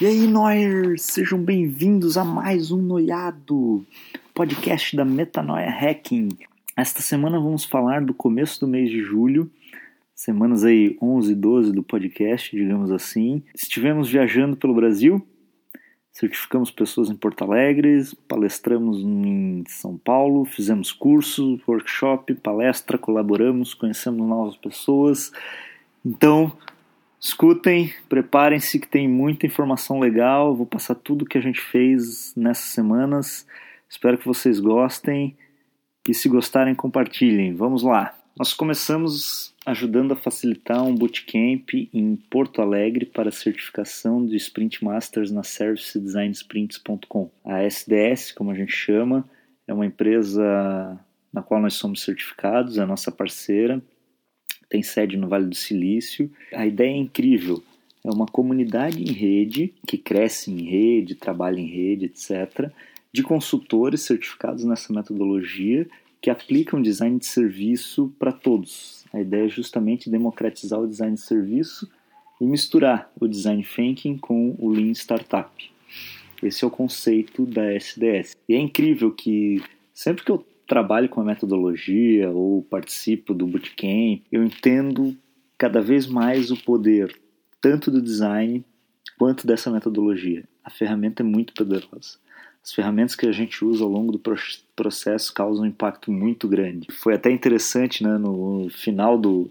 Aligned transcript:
E 0.00 0.06
aí, 0.06 0.26
Noyers! 0.26 1.02
Sejam 1.02 1.38
bem-vindos 1.38 2.18
a 2.18 2.24
mais 2.24 2.72
um 2.72 2.82
Noiado, 2.82 3.86
podcast 4.34 4.96
da 4.96 5.04
Metanoia 5.04 5.70
Hacking. 5.70 6.30
Esta 6.76 7.00
semana 7.00 7.38
vamos 7.38 7.64
falar 7.64 8.04
do 8.04 8.12
começo 8.12 8.58
do 8.58 8.66
mês 8.66 8.90
de 8.90 9.00
julho, 9.00 9.48
semanas 10.12 10.64
aí 10.64 10.98
11 11.00 11.30
e 11.30 11.34
12 11.36 11.72
do 11.72 11.84
podcast, 11.84 12.56
digamos 12.56 12.90
assim. 12.90 13.40
Estivemos 13.54 14.10
viajando 14.10 14.56
pelo 14.56 14.74
Brasil, 14.74 15.24
certificamos 16.10 16.72
pessoas 16.72 17.08
em 17.08 17.14
Porto 17.14 17.44
Alegre, 17.44 18.02
palestramos 18.26 18.98
em 18.98 19.62
São 19.68 19.96
Paulo, 19.96 20.44
fizemos 20.44 20.90
curso, 20.90 21.60
workshop, 21.68 22.34
palestra, 22.34 22.98
colaboramos, 22.98 23.74
conhecemos 23.74 24.28
novas 24.28 24.56
pessoas. 24.56 25.30
Então, 26.04 26.50
Escutem, 27.24 27.90
preparem-se 28.06 28.78
que 28.78 28.86
tem 28.86 29.08
muita 29.08 29.46
informação 29.46 29.98
legal. 29.98 30.54
Vou 30.54 30.66
passar 30.66 30.94
tudo 30.94 31.24
que 31.24 31.38
a 31.38 31.40
gente 31.40 31.58
fez 31.58 32.34
nessas 32.36 32.66
semanas. 32.66 33.46
Espero 33.88 34.18
que 34.18 34.26
vocês 34.26 34.60
gostem 34.60 35.34
e 36.06 36.12
se 36.12 36.28
gostarem, 36.28 36.74
compartilhem. 36.74 37.54
Vamos 37.54 37.82
lá. 37.82 38.14
Nós 38.38 38.52
começamos 38.52 39.54
ajudando 39.64 40.12
a 40.12 40.16
facilitar 40.16 40.84
um 40.84 40.94
bootcamp 40.94 41.70
em 41.94 42.14
Porto 42.28 42.60
Alegre 42.60 43.06
para 43.06 43.30
certificação 43.30 44.26
de 44.26 44.36
Sprint 44.36 44.84
Masters 44.84 45.30
na 45.30 45.42
ServiceDesignSprints.com. 45.42 47.30
A 47.42 47.62
SDS, 47.62 48.32
como 48.32 48.50
a 48.50 48.54
gente 48.54 48.72
chama, 48.72 49.26
é 49.66 49.72
uma 49.72 49.86
empresa 49.86 51.00
na 51.32 51.42
qual 51.42 51.58
nós 51.58 51.72
somos 51.72 52.02
certificados, 52.02 52.76
é 52.76 52.82
a 52.82 52.86
nossa 52.86 53.10
parceira 53.10 53.82
tem 54.74 54.82
sede 54.82 55.16
no 55.16 55.28
Vale 55.28 55.46
do 55.46 55.54
Silício. 55.54 56.28
A 56.52 56.66
ideia 56.66 56.90
é 56.90 56.96
incrível. 56.96 57.62
É 58.02 58.10
uma 58.10 58.26
comunidade 58.26 59.00
em 59.00 59.12
rede, 59.12 59.72
que 59.86 59.96
cresce 59.96 60.50
em 60.50 60.64
rede, 60.64 61.14
trabalha 61.14 61.60
em 61.60 61.68
rede, 61.68 62.06
etc., 62.06 62.72
de 63.12 63.22
consultores 63.22 64.00
certificados 64.00 64.64
nessa 64.64 64.92
metodologia 64.92 65.86
que 66.20 66.28
aplicam 66.28 66.82
design 66.82 67.20
de 67.20 67.26
serviço 67.26 68.12
para 68.18 68.32
todos. 68.32 69.04
A 69.12 69.20
ideia 69.20 69.44
é 69.44 69.48
justamente 69.48 70.10
democratizar 70.10 70.80
o 70.80 70.88
design 70.88 71.14
de 71.14 71.20
serviço 71.20 71.88
e 72.40 72.44
misturar 72.44 73.12
o 73.20 73.28
design 73.28 73.62
thinking 73.62 74.18
com 74.18 74.56
o 74.58 74.70
lean 74.70 74.90
startup. 74.90 75.70
Esse 76.42 76.64
é 76.64 76.66
o 76.66 76.70
conceito 76.70 77.46
da 77.46 77.72
SDS. 77.74 78.34
E 78.48 78.54
é 78.54 78.58
incrível 78.58 79.12
que 79.12 79.62
sempre 79.92 80.24
que 80.24 80.32
eu 80.32 80.44
trabalho 80.66 81.08
com 81.08 81.20
a 81.20 81.24
metodologia 81.24 82.30
ou 82.30 82.62
participo 82.62 83.34
do 83.34 83.46
bootcamp, 83.46 84.22
eu 84.30 84.42
entendo 84.42 85.16
cada 85.58 85.80
vez 85.80 86.06
mais 86.06 86.50
o 86.50 86.56
poder 86.56 87.14
tanto 87.60 87.90
do 87.90 88.02
design 88.02 88.64
quanto 89.18 89.46
dessa 89.46 89.70
metodologia. 89.70 90.44
A 90.62 90.70
ferramenta 90.70 91.22
é 91.22 91.24
muito 91.24 91.54
poderosa. 91.54 92.18
As 92.62 92.72
ferramentas 92.72 93.14
que 93.14 93.26
a 93.26 93.32
gente 93.32 93.62
usa 93.64 93.84
ao 93.84 93.90
longo 93.90 94.10
do 94.10 94.20
processo 94.74 95.32
causam 95.34 95.64
um 95.64 95.68
impacto 95.68 96.10
muito 96.10 96.48
grande. 96.48 96.86
Foi 96.90 97.14
até 97.14 97.30
interessante, 97.30 98.02
né, 98.02 98.16
no 98.16 98.68
final 98.70 99.18
do, 99.18 99.50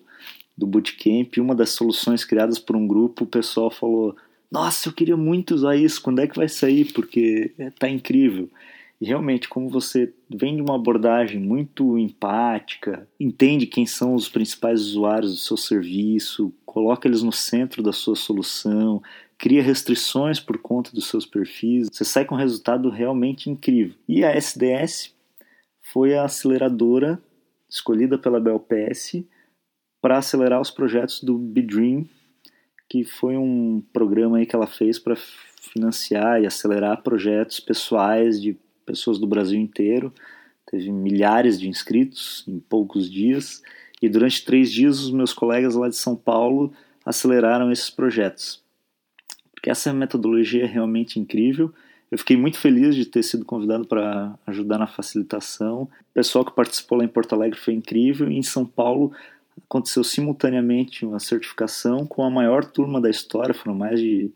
do 0.58 0.66
bootcamp, 0.66 1.38
uma 1.38 1.54
das 1.54 1.70
soluções 1.70 2.26
criadas 2.26 2.58
por 2.58 2.76
um 2.76 2.88
grupo, 2.88 3.24
o 3.24 3.28
pessoal 3.28 3.70
falou: 3.70 4.16
Nossa, 4.52 4.90
eu 4.90 4.94
queria 4.94 5.16
muito 5.16 5.54
usar 5.54 5.76
isso, 5.76 6.02
quando 6.02 6.20
é 6.20 6.28
que 6.28 6.36
vai 6.36 6.50
sair? 6.50 6.92
Porque 6.92 7.52
está 7.58 7.88
incrível. 7.88 8.50
E 9.02 9.06
realmente, 9.06 9.50
como 9.50 9.68
você 9.70 10.14
vem 10.30 10.56
de 10.56 10.62
uma 10.62 10.76
abordagem 10.76 11.40
muito 11.40 11.98
empática, 11.98 13.08
entende 13.20 13.66
quem 13.66 13.86
são 13.86 14.16
os 14.16 14.30
principais 14.30 14.82
usuários 14.82 15.32
do 15.34 15.40
seu 15.40 15.58
serviço, 15.58 16.54
coloca 16.66 17.08
eles 17.08 17.22
no 17.22 17.32
centro 17.32 17.84
da 17.84 17.92
sua 17.92 18.16
solução, 18.16 19.02
cria 19.38 19.62
restrições 19.62 20.40
por 20.40 20.58
conta 20.58 20.92
dos 20.92 21.08
seus 21.08 21.26
perfis, 21.26 21.90
você 21.92 22.06
sai 22.06 22.24
com 22.24 22.36
um 22.36 22.38
resultado 22.38 22.90
realmente 22.90 23.50
incrível. 23.50 23.96
E 24.08 24.24
a 24.24 24.32
SDS 24.32 25.14
foi 25.82 26.16
a 26.16 26.24
aceleradora 26.24 27.22
escolhida 27.70 28.18
pela 28.18 28.40
BLPS 28.40 29.26
para 30.02 30.18
acelerar 30.18 30.62
os 30.62 30.72
projetos 30.72 31.22
do 31.22 31.38
BeDream, 31.38 32.08
que 32.90 33.04
foi 33.04 33.36
um 33.36 33.82
programa 33.92 34.38
aí 34.38 34.46
que 34.46 34.56
ela 34.56 34.68
fez 34.68 35.00
para 35.00 35.16
financiar 35.16 36.42
e 36.42 36.46
acelerar 36.46 37.02
projetos 37.02 37.60
pessoais 37.60 38.42
de 38.42 38.58
pessoas 38.86 39.18
do 39.18 39.28
Brasil 39.28 39.60
inteiro, 39.60 40.14
teve 40.66 40.92
milhares 40.92 41.60
de 41.60 41.68
inscritos 41.68 42.44
em 42.48 42.60
poucos 42.60 43.10
dias, 43.10 43.62
e 44.02 44.10
durante 44.10 44.44
três 44.44 44.72
dias 44.72 45.00
os 45.00 45.12
meus 45.12 45.34
colegas 45.34 45.76
lá 45.76 45.88
de 45.88 45.96
São 45.96 46.16
Paulo 46.16 46.74
aceleraram 47.06 47.72
esses 47.72 47.90
projetos. 47.90 48.62
Porque 49.54 49.70
essa 49.70 49.94
metodologia 49.94 50.64
é 50.64 50.68
realmente 50.68 51.20
incrível. 51.20 51.74
Eu 52.12 52.18
fiquei 52.18 52.36
muito 52.36 52.58
feliz 52.58 52.96
de 52.96 53.06
ter 53.06 53.24
sido 53.24 53.46
convidado 53.46 53.88
para 53.88 54.38
ajudar 54.46 54.78
na 54.78 54.88
facilitação. 54.88 55.84
O 55.84 56.14
pessoal 56.14 56.44
que 56.44 56.56
participou 56.56 56.98
lá 56.98 57.06
em 57.06 57.08
Porto 57.08 57.34
Alegre 57.34 57.58
foi 57.58 57.74
incrível, 57.74 58.30
e 58.30 58.38
em 58.38 58.44
São 58.44 58.66
Paulo 58.66 59.14
aconteceu 59.66 60.04
simultaneamente 60.04 61.06
uma 61.06 61.20
certificação 61.20 62.06
com 62.06 62.24
a 62.24 62.30
maior 62.30 62.66
turma 62.66 63.00
da 63.00 63.10
história, 63.10 63.54
foram 63.54 63.76
mais 63.76 64.00
de 64.00 64.32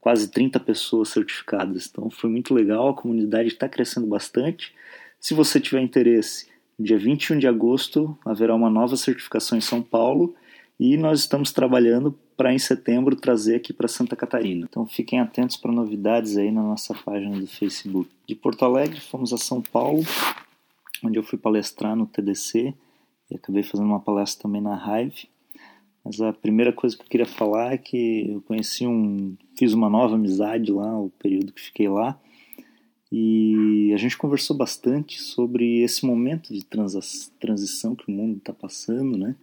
quase 0.00 0.30
30 0.30 0.60
pessoas 0.60 1.08
certificadas. 1.08 1.88
Então 1.90 2.10
foi 2.10 2.30
muito 2.30 2.54
legal, 2.54 2.88
a 2.88 2.94
comunidade 2.94 3.48
está 3.48 3.68
crescendo 3.68 4.06
bastante. 4.06 4.74
Se 5.20 5.34
você 5.34 5.60
tiver 5.60 5.80
interesse, 5.80 6.48
dia 6.78 6.98
21 6.98 7.38
de 7.38 7.46
agosto 7.46 8.16
haverá 8.24 8.54
uma 8.54 8.70
nova 8.70 8.96
certificação 8.96 9.56
em 9.56 9.60
São 9.60 9.82
Paulo 9.82 10.34
e 10.78 10.96
nós 10.96 11.20
estamos 11.20 11.52
trabalhando 11.52 12.18
para 12.36 12.52
em 12.52 12.58
setembro 12.58 13.14
trazer 13.14 13.56
aqui 13.56 13.72
para 13.72 13.86
Santa 13.86 14.16
Catarina. 14.16 14.66
Então 14.68 14.86
fiquem 14.86 15.20
atentos 15.20 15.56
para 15.56 15.70
novidades 15.70 16.36
aí 16.36 16.50
na 16.50 16.62
nossa 16.62 16.94
página 16.94 17.38
do 17.38 17.46
Facebook. 17.46 18.10
De 18.26 18.34
Porto 18.34 18.64
Alegre 18.64 19.00
fomos 19.00 19.32
a 19.32 19.38
São 19.38 19.62
Paulo, 19.62 20.02
onde 21.04 21.18
eu 21.18 21.22
fui 21.22 21.38
palestrar 21.38 21.94
no 21.94 22.06
TDC 22.06 22.74
e 23.30 23.36
acabei 23.36 23.62
fazendo 23.62 23.86
uma 23.86 24.00
palestra 24.00 24.42
também 24.42 24.60
na 24.60 24.74
Hive. 24.74 25.28
Mas 26.04 26.20
a 26.20 26.32
primeira 26.32 26.72
coisa 26.72 26.96
que 26.96 27.02
eu 27.02 27.08
queria 27.08 27.26
falar 27.26 27.72
é 27.72 27.78
que 27.78 28.30
eu 28.30 28.40
conheci 28.42 28.86
um. 28.86 29.36
fiz 29.56 29.72
uma 29.72 29.88
nova 29.88 30.16
amizade 30.16 30.72
lá, 30.72 30.98
o 30.98 31.10
período 31.10 31.52
que 31.52 31.60
fiquei 31.60 31.88
lá, 31.88 32.18
e 33.10 33.92
a 33.92 33.96
gente 33.98 34.16
conversou 34.16 34.56
bastante 34.56 35.20
sobre 35.20 35.82
esse 35.82 36.06
momento 36.06 36.52
de 36.52 36.64
transa, 36.64 37.00
transição 37.38 37.94
que 37.94 38.08
o 38.08 38.10
mundo 38.10 38.38
está 38.38 38.54
passando, 38.54 39.18
né? 39.18 39.36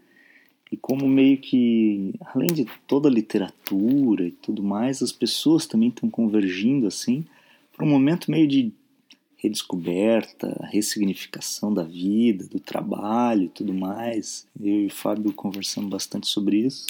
E 0.72 0.78
como 0.78 1.08
meio 1.08 1.38
que, 1.38 2.14
além 2.34 2.48
de 2.48 2.66
toda 2.88 3.08
a 3.08 3.12
literatura 3.12 4.26
e 4.26 4.32
tudo 4.32 4.62
mais, 4.62 5.02
as 5.02 5.12
pessoas 5.12 5.66
também 5.66 5.90
estão 5.90 6.10
convergindo 6.10 6.88
assim 6.88 7.26
para 7.76 7.86
um 7.86 7.90
momento 7.90 8.30
meio 8.30 8.48
de 8.48 8.74
redescoberta, 9.40 10.68
ressignificação 10.72 11.74
da 11.74 11.84
vida, 11.84 12.46
do 12.48 12.60
trabalho 12.60 13.44
e 13.44 13.50
tudo 13.50 13.74
mais. 13.74 14.48
Eu 14.60 14.84
e 14.84 14.86
o 14.88 14.92
Fábio 14.92 15.34
conversamos 15.34 15.90
bastante 15.90 16.28
sobre 16.28 16.58
isso. 16.58 16.86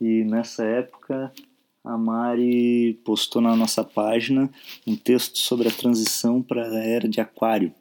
E 0.00 0.24
nessa 0.24 0.64
época 0.64 1.32
a 1.84 1.96
Mari 1.96 3.00
postou 3.04 3.40
na 3.40 3.56
nossa 3.56 3.84
página 3.84 4.50
um 4.86 4.96
texto 4.96 5.38
sobre 5.38 5.68
a 5.68 5.72
transição 5.72 6.42
para 6.42 6.66
a 6.66 6.84
era 6.84 7.08
de 7.08 7.20
Aquário, 7.20 7.72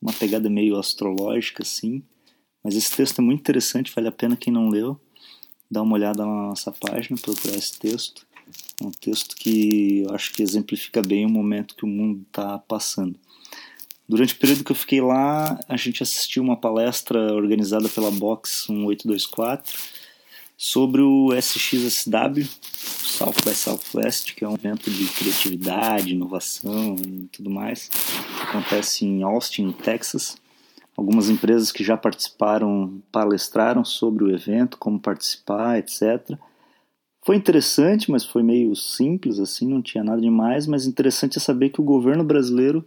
uma 0.00 0.12
pegada 0.12 0.48
meio 0.48 0.78
astrológica 0.78 1.62
assim. 1.62 2.02
Mas 2.64 2.74
esse 2.74 2.94
texto 2.94 3.18
é 3.20 3.22
muito 3.22 3.40
interessante, 3.40 3.92
vale 3.94 4.08
a 4.08 4.12
pena 4.12 4.36
quem 4.36 4.52
não 4.52 4.68
leu 4.68 4.98
dar 5.70 5.82
uma 5.82 5.94
olhada 5.94 6.26
na 6.26 6.48
nossa 6.48 6.72
página, 6.72 7.16
procurar 7.20 7.56
esse 7.56 7.78
texto. 7.78 8.26
É 8.82 8.84
um 8.84 8.90
texto 8.90 9.36
que 9.36 10.00
eu 10.00 10.14
acho 10.14 10.32
que 10.32 10.42
exemplifica 10.42 11.00
bem 11.00 11.24
o 11.24 11.28
momento 11.28 11.76
que 11.76 11.84
o 11.84 11.88
mundo 11.88 12.22
está 12.26 12.58
passando. 12.58 13.16
Durante 14.10 14.34
o 14.34 14.38
período 14.38 14.64
que 14.64 14.72
eu 14.72 14.76
fiquei 14.76 15.00
lá, 15.00 15.56
a 15.68 15.76
gente 15.76 16.02
assistiu 16.02 16.42
uma 16.42 16.56
palestra 16.56 17.32
organizada 17.32 17.88
pela 17.88 18.10
Box 18.10 18.66
1824 18.68 19.72
sobre 20.56 21.00
o 21.00 21.32
SXSW, 21.32 22.44
South 22.72 23.36
by 23.44 23.54
Southwest, 23.54 24.34
que 24.34 24.44
é 24.44 24.48
um 24.48 24.54
evento 24.54 24.90
de 24.90 25.06
criatividade, 25.06 26.12
inovação 26.12 26.96
e 26.98 27.28
tudo 27.30 27.50
mais. 27.50 27.88
Acontece 28.42 29.06
em 29.06 29.22
Austin, 29.22 29.70
Texas. 29.70 30.36
Algumas 30.96 31.30
empresas 31.30 31.70
que 31.70 31.84
já 31.84 31.96
participaram 31.96 33.00
palestraram 33.12 33.84
sobre 33.84 34.24
o 34.24 34.34
evento, 34.34 34.76
como 34.76 34.98
participar, 34.98 35.78
etc. 35.78 36.36
Foi 37.24 37.36
interessante, 37.36 38.10
mas 38.10 38.24
foi 38.24 38.42
meio 38.42 38.74
simples 38.74 39.38
assim, 39.38 39.68
não 39.68 39.80
tinha 39.80 40.02
nada 40.02 40.20
demais, 40.20 40.66
mas 40.66 40.84
interessante 40.84 41.38
é 41.38 41.40
saber 41.40 41.70
que 41.70 41.80
o 41.80 41.84
governo 41.84 42.24
brasileiro 42.24 42.84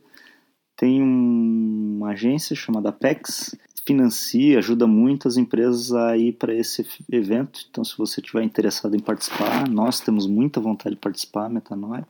tem 0.76 1.02
uma 1.02 2.12
agência 2.12 2.56
chamada 2.56 2.92
PEX, 2.92 3.56
financia, 3.86 4.58
ajuda 4.58 4.88
muito 4.88 5.28
as 5.28 5.38
empresas 5.38 5.92
a 5.94 6.18
ir 6.18 6.34
para 6.34 6.54
esse 6.54 6.88
evento. 7.12 7.66
Então, 7.70 7.84
se 7.84 7.98
você 7.98 8.22
estiver 8.22 8.44
interessado 8.44 8.96
em 8.96 9.00
participar, 9.00 9.68
nós 9.70 10.00
temos 10.00 10.26
muita 10.26 10.60
vontade 10.60 10.96
de 10.96 11.02
participar, 11.02 11.50
Metanoia. 11.50 12.08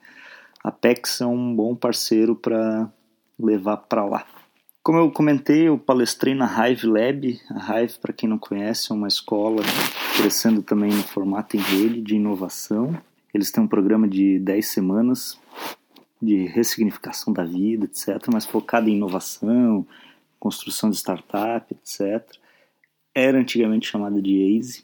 A 0.63 0.71
PEX 0.71 1.21
é 1.21 1.25
um 1.25 1.55
bom 1.55 1.75
parceiro 1.75 2.35
para 2.35 2.89
levar 3.39 3.77
para 3.77 4.05
lá. 4.05 4.25
Como 4.81 4.97
eu 4.97 5.09
comentei, 5.11 5.67
eu 5.67 5.77
palestrei 5.77 6.35
na 6.35 6.45
Hive 6.45 6.87
Lab. 6.87 7.39
A 7.49 7.81
Hive, 7.81 7.93
para 7.99 8.13
quem 8.13 8.29
não 8.29 8.37
conhece, 8.37 8.91
é 8.91 8.95
uma 8.95 9.07
escola 9.07 9.63
crescendo 10.17 10.61
também 10.61 10.91
no 10.91 11.03
formato 11.03 11.57
em 11.57 11.59
rede 11.59 12.01
de 12.01 12.15
inovação. 12.15 12.95
Eles 13.33 13.49
têm 13.49 13.63
um 13.63 13.67
programa 13.67 14.07
de 14.07 14.39
10 14.39 14.67
semanas 14.67 15.39
de 16.23 16.45
ressignificação 16.45 17.33
da 17.33 17.43
vida, 17.43 17.85
etc., 17.85 18.27
mas 18.31 18.45
focado 18.45 18.89
em 18.89 18.95
inovação, 18.95 19.85
construção 20.39 20.89
de 20.89 20.95
startup, 20.95 21.73
etc. 21.73 22.37
Era 23.13 23.37
antigamente 23.37 23.87
chamada 23.87 24.21
de 24.21 24.57
AZE, 24.59 24.83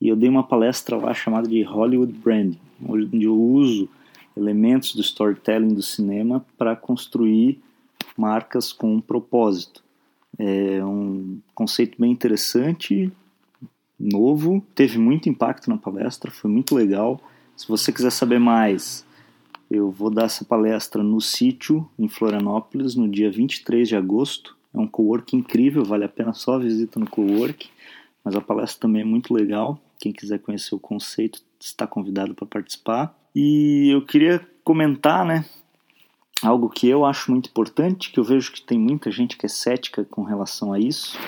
e 0.00 0.08
eu 0.08 0.16
dei 0.16 0.28
uma 0.28 0.44
palestra 0.44 0.96
lá 0.96 1.12
chamada 1.12 1.48
de 1.48 1.62
Hollywood 1.62 2.12
Branding, 2.12 2.60
onde 2.86 3.24
eu 3.24 3.34
uso 3.34 3.88
elementos 4.36 4.94
do 4.94 5.00
storytelling 5.00 5.74
do 5.74 5.82
cinema 5.82 6.46
para 6.56 6.76
construir 6.76 7.60
marcas 8.16 8.72
com 8.72 8.94
um 8.94 9.00
propósito. 9.00 9.82
É 10.38 10.84
um 10.84 11.40
conceito 11.52 12.00
bem 12.00 12.12
interessante, 12.12 13.10
novo, 13.98 14.64
teve 14.74 14.98
muito 14.98 15.28
impacto 15.28 15.68
na 15.68 15.76
palestra, 15.76 16.30
foi 16.30 16.48
muito 16.48 16.74
legal. 16.76 17.20
Se 17.56 17.66
você 17.66 17.92
quiser 17.92 18.10
saber 18.10 18.38
mais, 18.38 19.04
eu 19.70 19.90
vou 19.90 20.10
dar 20.10 20.24
essa 20.24 20.44
palestra 20.44 21.02
no 21.02 21.20
sítio 21.20 21.88
em 21.98 22.08
Florianópolis 22.08 22.94
no 22.94 23.08
dia 23.08 23.30
23 23.30 23.88
de 23.88 23.96
agosto. 23.96 24.56
É 24.72 24.78
um 24.78 24.86
co-work 24.86 25.36
incrível, 25.36 25.84
vale 25.84 26.04
a 26.04 26.08
pena 26.08 26.32
só 26.32 26.54
a 26.54 26.58
visita 26.58 26.98
no 26.98 27.08
co-work, 27.08 27.68
mas 28.24 28.34
a 28.34 28.40
palestra 28.40 28.82
também 28.82 29.02
é 29.02 29.04
muito 29.04 29.32
legal. 29.32 29.80
Quem 29.98 30.12
quiser 30.12 30.38
conhecer 30.38 30.74
o 30.74 30.78
conceito 30.78 31.42
está 31.60 31.86
convidado 31.86 32.34
para 32.34 32.46
participar. 32.46 33.14
E 33.34 33.90
eu 33.90 34.04
queria 34.04 34.46
comentar, 34.64 35.24
né, 35.24 35.44
algo 36.42 36.68
que 36.68 36.88
eu 36.88 37.04
acho 37.04 37.30
muito 37.30 37.50
importante, 37.50 38.10
que 38.10 38.18
eu 38.18 38.24
vejo 38.24 38.52
que 38.52 38.62
tem 38.62 38.78
muita 38.78 39.10
gente 39.10 39.36
que 39.36 39.46
é 39.46 39.48
cética 39.48 40.04
com 40.04 40.22
relação 40.22 40.72
a 40.72 40.78
isso, 40.78 41.18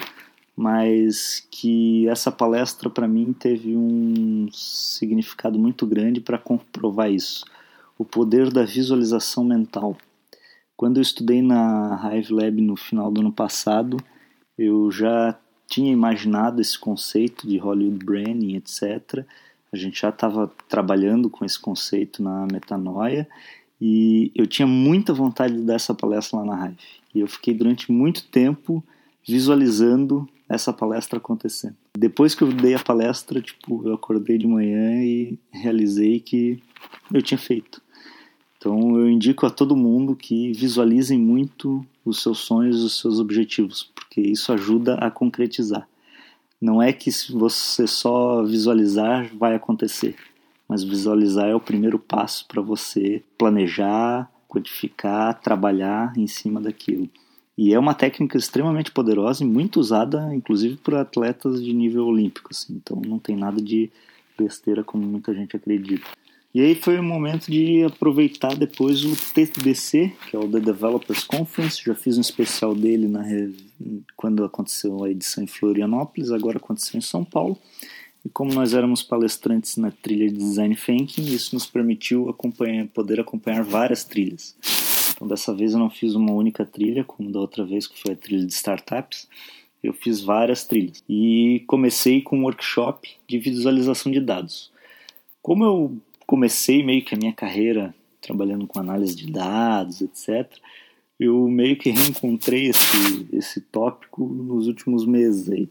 mas 0.57 1.47
que 1.51 2.09
essa 2.09 2.31
palestra 2.31 2.89
para 2.89 3.09
mim 3.09 3.33
teve 3.33 3.77
um 3.77 4.49
significado 4.53 5.59
muito 5.59 5.87
grande 5.87 6.21
para 6.21 6.39
comprovar 6.39 7.11
isso. 7.11 7.45
O 8.01 8.05
poder 8.07 8.51
da 8.51 8.65
visualização 8.65 9.45
mental. 9.45 9.95
Quando 10.75 10.97
eu 10.97 11.03
estudei 11.03 11.43
na 11.43 12.01
Hive 12.03 12.33
Lab 12.33 12.59
no 12.63 12.75
final 12.75 13.13
do 13.13 13.21
ano 13.21 13.31
passado, 13.31 13.99
eu 14.57 14.91
já 14.91 15.39
tinha 15.69 15.93
imaginado 15.93 16.63
esse 16.63 16.79
conceito 16.79 17.47
de 17.47 17.59
Hollywood 17.59 18.03
Branding, 18.03 18.57
etc. 18.57 19.23
A 19.71 19.77
gente 19.77 20.01
já 20.01 20.09
estava 20.09 20.51
trabalhando 20.67 21.29
com 21.29 21.45
esse 21.45 21.61
conceito 21.61 22.23
na 22.23 22.47
Metanoia 22.51 23.29
e 23.79 24.33
eu 24.35 24.47
tinha 24.47 24.67
muita 24.67 25.13
vontade 25.13 25.53
de 25.53 25.63
dar 25.63 25.75
essa 25.75 25.95
palestra 25.95 26.39
lá 26.39 26.47
na 26.47 26.69
Hive. 26.69 26.79
E 27.15 27.21
eu 27.21 27.29
fiquei 27.29 27.53
durante 27.53 27.93
muito 27.93 28.27
tempo 28.29 28.83
visualizando 29.29 30.27
essa 30.49 30.73
palestra 30.73 31.19
acontecendo. 31.19 31.77
Depois 31.95 32.35
que 32.35 32.41
eu 32.45 32.51
dei 32.51 32.75
a 32.75 32.79
palestra, 32.79 33.43
tipo, 33.43 33.87
eu 33.87 33.93
acordei 33.93 34.39
de 34.39 34.47
manhã 34.47 35.05
e 35.05 35.39
realizei 35.53 36.19
que 36.19 36.63
eu 37.13 37.21
tinha 37.21 37.37
feito. 37.37 37.83
Então 38.61 38.99
eu 38.99 39.09
indico 39.09 39.47
a 39.47 39.51
todo 39.51 39.75
mundo 39.75 40.15
que 40.15 40.53
visualizem 40.53 41.19
muito 41.19 41.83
os 42.05 42.23
seus 42.23 42.41
sonhos, 42.41 42.85
os 42.85 43.01
seus 43.01 43.19
objetivos, 43.19 43.91
porque 43.95 44.21
isso 44.21 44.53
ajuda 44.53 44.97
a 44.97 45.11
concretizar. 45.11 45.89
Não 46.61 46.83
é 46.83 46.93
que 46.93 47.11
se 47.11 47.33
você 47.33 47.87
só 47.87 48.43
visualizar 48.45 49.35
vai 49.35 49.55
acontecer, 49.55 50.15
mas 50.69 50.85
visualizar 50.85 51.49
é 51.49 51.55
o 51.55 51.61
primeiro 51.61 51.99
passo 51.99 52.47
para 52.47 52.61
você 52.61 53.23
planejar, 53.39 54.31
codificar, 54.47 55.41
trabalhar 55.41 56.13
em 56.15 56.27
cima 56.27 56.61
daquilo. 56.61 57.09
E 57.57 57.73
é 57.73 57.79
uma 57.79 57.95
técnica 57.95 58.37
extremamente 58.37 58.91
poderosa 58.91 59.43
e 59.43 59.47
muito 59.47 59.81
usada, 59.81 60.35
inclusive 60.35 60.77
por 60.77 60.95
atletas 60.97 61.65
de 61.65 61.73
nível 61.73 62.05
olímpico. 62.05 62.51
Assim. 62.51 62.75
Então 62.75 63.01
não 63.07 63.19
tem 63.19 63.37
nada 63.37 63.61
de 63.63 63.91
besteira 64.37 64.85
como 64.85 65.03
muita 65.03 65.33
gente 65.33 65.57
acredita. 65.57 66.07
E 66.53 66.61
aí 66.61 66.75
foi 66.75 66.99
o 66.99 67.03
momento 67.03 67.49
de 67.49 67.85
aproveitar 67.85 68.57
depois 68.57 69.05
o 69.05 69.15
TDC, 69.33 70.13
que 70.29 70.35
é 70.35 70.39
o 70.39 70.51
The 70.51 70.59
Developers 70.59 71.23
Conference. 71.23 71.81
Já 71.85 71.95
fiz 71.95 72.19
um 72.19 72.21
especial 72.21 72.75
dele 72.75 73.07
na, 73.07 73.23
quando 74.17 74.45
aconteceu 74.45 75.05
a 75.05 75.11
edição 75.11 75.45
em 75.45 75.47
Florianópolis, 75.47 76.33
agora 76.33 76.59
aconteceu 76.59 76.99
em 76.99 77.03
São 77.03 77.25
Paulo. 77.25 77.57
E 78.25 78.29
como 78.29 78.53
nós 78.53 78.75
éramos 78.75 79.01
palestrantes 79.01 79.77
na 79.77 79.93
trilha 79.93 80.29
de 80.29 80.37
Design 80.37 80.75
Thinking, 80.75 81.23
isso 81.23 81.55
nos 81.55 81.67
permitiu 81.67 82.29
acompanhar, 82.29 82.87
poder 82.89 83.21
acompanhar 83.21 83.63
várias 83.63 84.03
trilhas. 84.03 84.57
Então 85.15 85.29
dessa 85.29 85.55
vez 85.55 85.73
eu 85.73 85.79
não 85.79 85.89
fiz 85.89 86.17
uma 86.17 86.33
única 86.33 86.67
trilha, 86.67 87.05
como 87.05 87.31
da 87.31 87.39
outra 87.39 87.65
vez 87.65 87.87
que 87.87 88.01
foi 88.01 88.13
a 88.15 88.17
trilha 88.17 88.45
de 88.45 88.53
startups. 88.53 89.29
Eu 89.83 89.93
fiz 89.93 90.21
várias 90.21 90.65
trilhas. 90.65 91.03
E 91.09 91.63
comecei 91.69 92.21
com 92.21 92.39
um 92.39 92.43
workshop 92.43 93.09
de 93.29 93.39
visualização 93.39 94.11
de 94.11 94.21
dados. 94.21 94.71
Como 95.41 95.65
eu 95.65 95.97
comecei 96.31 96.81
meio 96.85 97.05
que 97.05 97.13
a 97.13 97.19
minha 97.19 97.33
carreira 97.33 97.93
trabalhando 98.21 98.65
com 98.65 98.79
análise 98.79 99.17
de 99.17 99.33
dados, 99.33 100.01
etc., 100.01 100.47
eu 101.19 101.37
meio 101.49 101.77
que 101.77 101.91
reencontrei 101.91 102.69
esse, 102.69 103.27
esse 103.33 103.61
tópico 103.61 104.25
nos 104.25 104.69
últimos 104.69 105.05
meses 105.05 105.51
aí. 105.51 105.69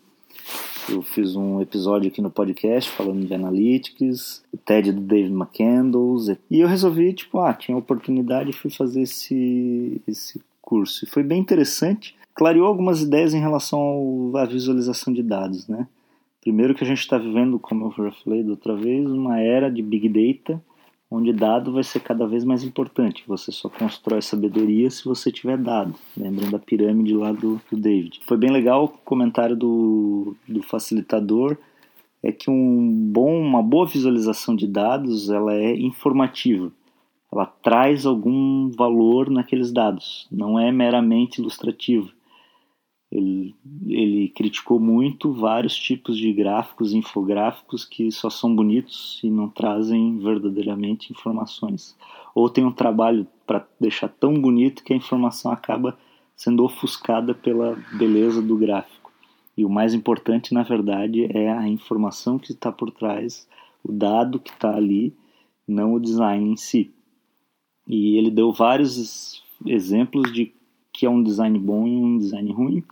Eu 0.90 1.02
fiz 1.02 1.34
um 1.34 1.62
episódio 1.62 2.10
aqui 2.10 2.22
no 2.22 2.30
podcast 2.30 2.92
falando 2.92 3.26
de 3.26 3.34
analytics, 3.34 4.44
o 4.54 4.58
TED 4.58 4.92
do 4.92 5.00
David 5.00 5.34
McCandles, 5.34 6.38
e 6.52 6.60
eu 6.60 6.68
resolvi, 6.68 7.14
tipo, 7.14 7.40
ah, 7.40 7.54
tinha 7.54 7.78
oportunidade 7.78 8.50
e 8.50 8.54
fui 8.54 8.70
fazer 8.70 9.04
esse, 9.04 10.02
esse 10.06 10.42
curso. 10.62 11.06
E 11.06 11.08
foi 11.08 11.24
bem 11.24 11.40
interessante, 11.40 12.18
clareou 12.36 12.68
algumas 12.68 13.02
ideias 13.02 13.34
em 13.34 13.40
relação 13.40 14.34
à 14.36 14.44
visualização 14.46 15.14
de 15.14 15.24
dados, 15.24 15.70
né? 15.70 15.88
Primeiro 16.42 16.74
que 16.74 16.84
a 16.84 16.88
gente 16.88 17.00
está 17.00 17.18
vivendo, 17.18 17.60
como 17.60 17.94
eu 17.98 18.06
já 18.06 18.12
falei 18.24 18.44
da 18.44 18.52
outra 18.52 18.76
vez, 18.76 19.06
uma 19.10 19.40
era 19.40 19.70
de 19.70 19.82
Big 19.82 20.08
Data, 20.08 20.62
onde 21.12 21.34
dado 21.34 21.74
vai 21.74 21.84
ser 21.84 22.00
cada 22.00 22.28
vez 22.28 22.44
mais 22.46 22.64
importante. 22.64 23.24
Você 23.28 23.52
só 23.52 23.68
constrói 23.68 24.22
sabedoria 24.22 24.90
se 24.90 25.04
você 25.04 25.32
tiver 25.32 25.58
dado. 25.58 25.96
Lembrando 26.16 26.52
da 26.52 26.60
pirâmide 26.60 27.14
lá 27.14 27.32
do, 27.32 27.60
do 27.70 27.78
David. 27.78 28.22
Foi 28.26 28.38
bem 28.38 28.52
legal 28.52 28.86
o 28.86 28.88
comentário 28.88 29.56
do, 29.56 30.36
do 30.48 30.62
facilitador, 30.62 31.58
é 32.22 32.32
que 32.32 32.50
um 32.50 33.12
bom, 33.12 33.42
uma 33.42 33.64
boa 33.64 33.88
visualização 33.88 34.56
de 34.56 34.68
dados 34.68 35.30
ela 35.30 35.54
é 35.54 35.76
informativa. 35.76 36.72
Ela 37.32 37.46
traz 37.46 38.06
algum 38.06 38.70
valor 38.72 39.30
naqueles 39.30 39.72
dados, 39.72 40.28
não 40.32 40.60
é 40.60 40.72
meramente 40.72 41.40
ilustrativa. 41.40 42.10
Ele, 43.12 43.56
ele 43.88 44.30
criticou 44.30 44.80
muito 44.80 45.34
vários 45.34 45.76
tipos 45.76 46.16
de 46.16 46.32
gráficos, 46.32 46.94
infográficos 46.94 47.84
que 47.84 48.12
só 48.12 48.30
são 48.30 48.56
bonitos 48.56 49.20
e 49.24 49.32
não 49.32 49.50
trazem 49.50 50.20
verdadeiramente 50.20 51.12
informações. 51.12 51.98
Ou 52.36 52.50
tem 52.50 52.64
um 52.64 52.72
trabalho 52.72 53.26
para 53.48 53.68
deixar 53.80 54.10
tão 54.10 54.34
bonito 54.36 54.84
que 54.84 54.94
a 54.94 54.96
informação 54.96 55.52
acaba 55.52 55.98
sendo 56.36 56.64
ofuscada 56.64 57.34
pela 57.34 57.76
beleza 57.98 58.42
do 58.42 58.56
gráfico. 58.56 59.12
E 59.58 59.66
o 59.66 59.70
mais 59.70 59.94
importante, 59.94 60.54
na 60.54 60.62
verdade, 60.62 61.26
é 61.36 61.52
a 61.52 61.68
informação 61.68 62.38
que 62.38 62.52
está 62.52 62.72
por 62.72 62.92
trás, 62.92 63.48
o 63.84 63.92
dado 63.92 64.40
que 64.40 64.52
está 64.52 64.76
ali, 64.76 65.14
não 65.68 65.96
o 65.96 66.00
design 66.00 66.52
em 66.52 66.56
si. 66.56 66.94
E 67.88 68.18
ele 68.18 68.30
deu 68.30 68.54
vários 68.54 69.44
exemplos 69.66 70.32
de 70.32 70.54
que 70.94 71.06
é 71.06 71.10
um 71.10 71.24
design 71.24 71.58
bom 71.58 71.88
e 71.88 71.96
um 71.98 72.18
design 72.20 72.52
ruim 72.54 72.84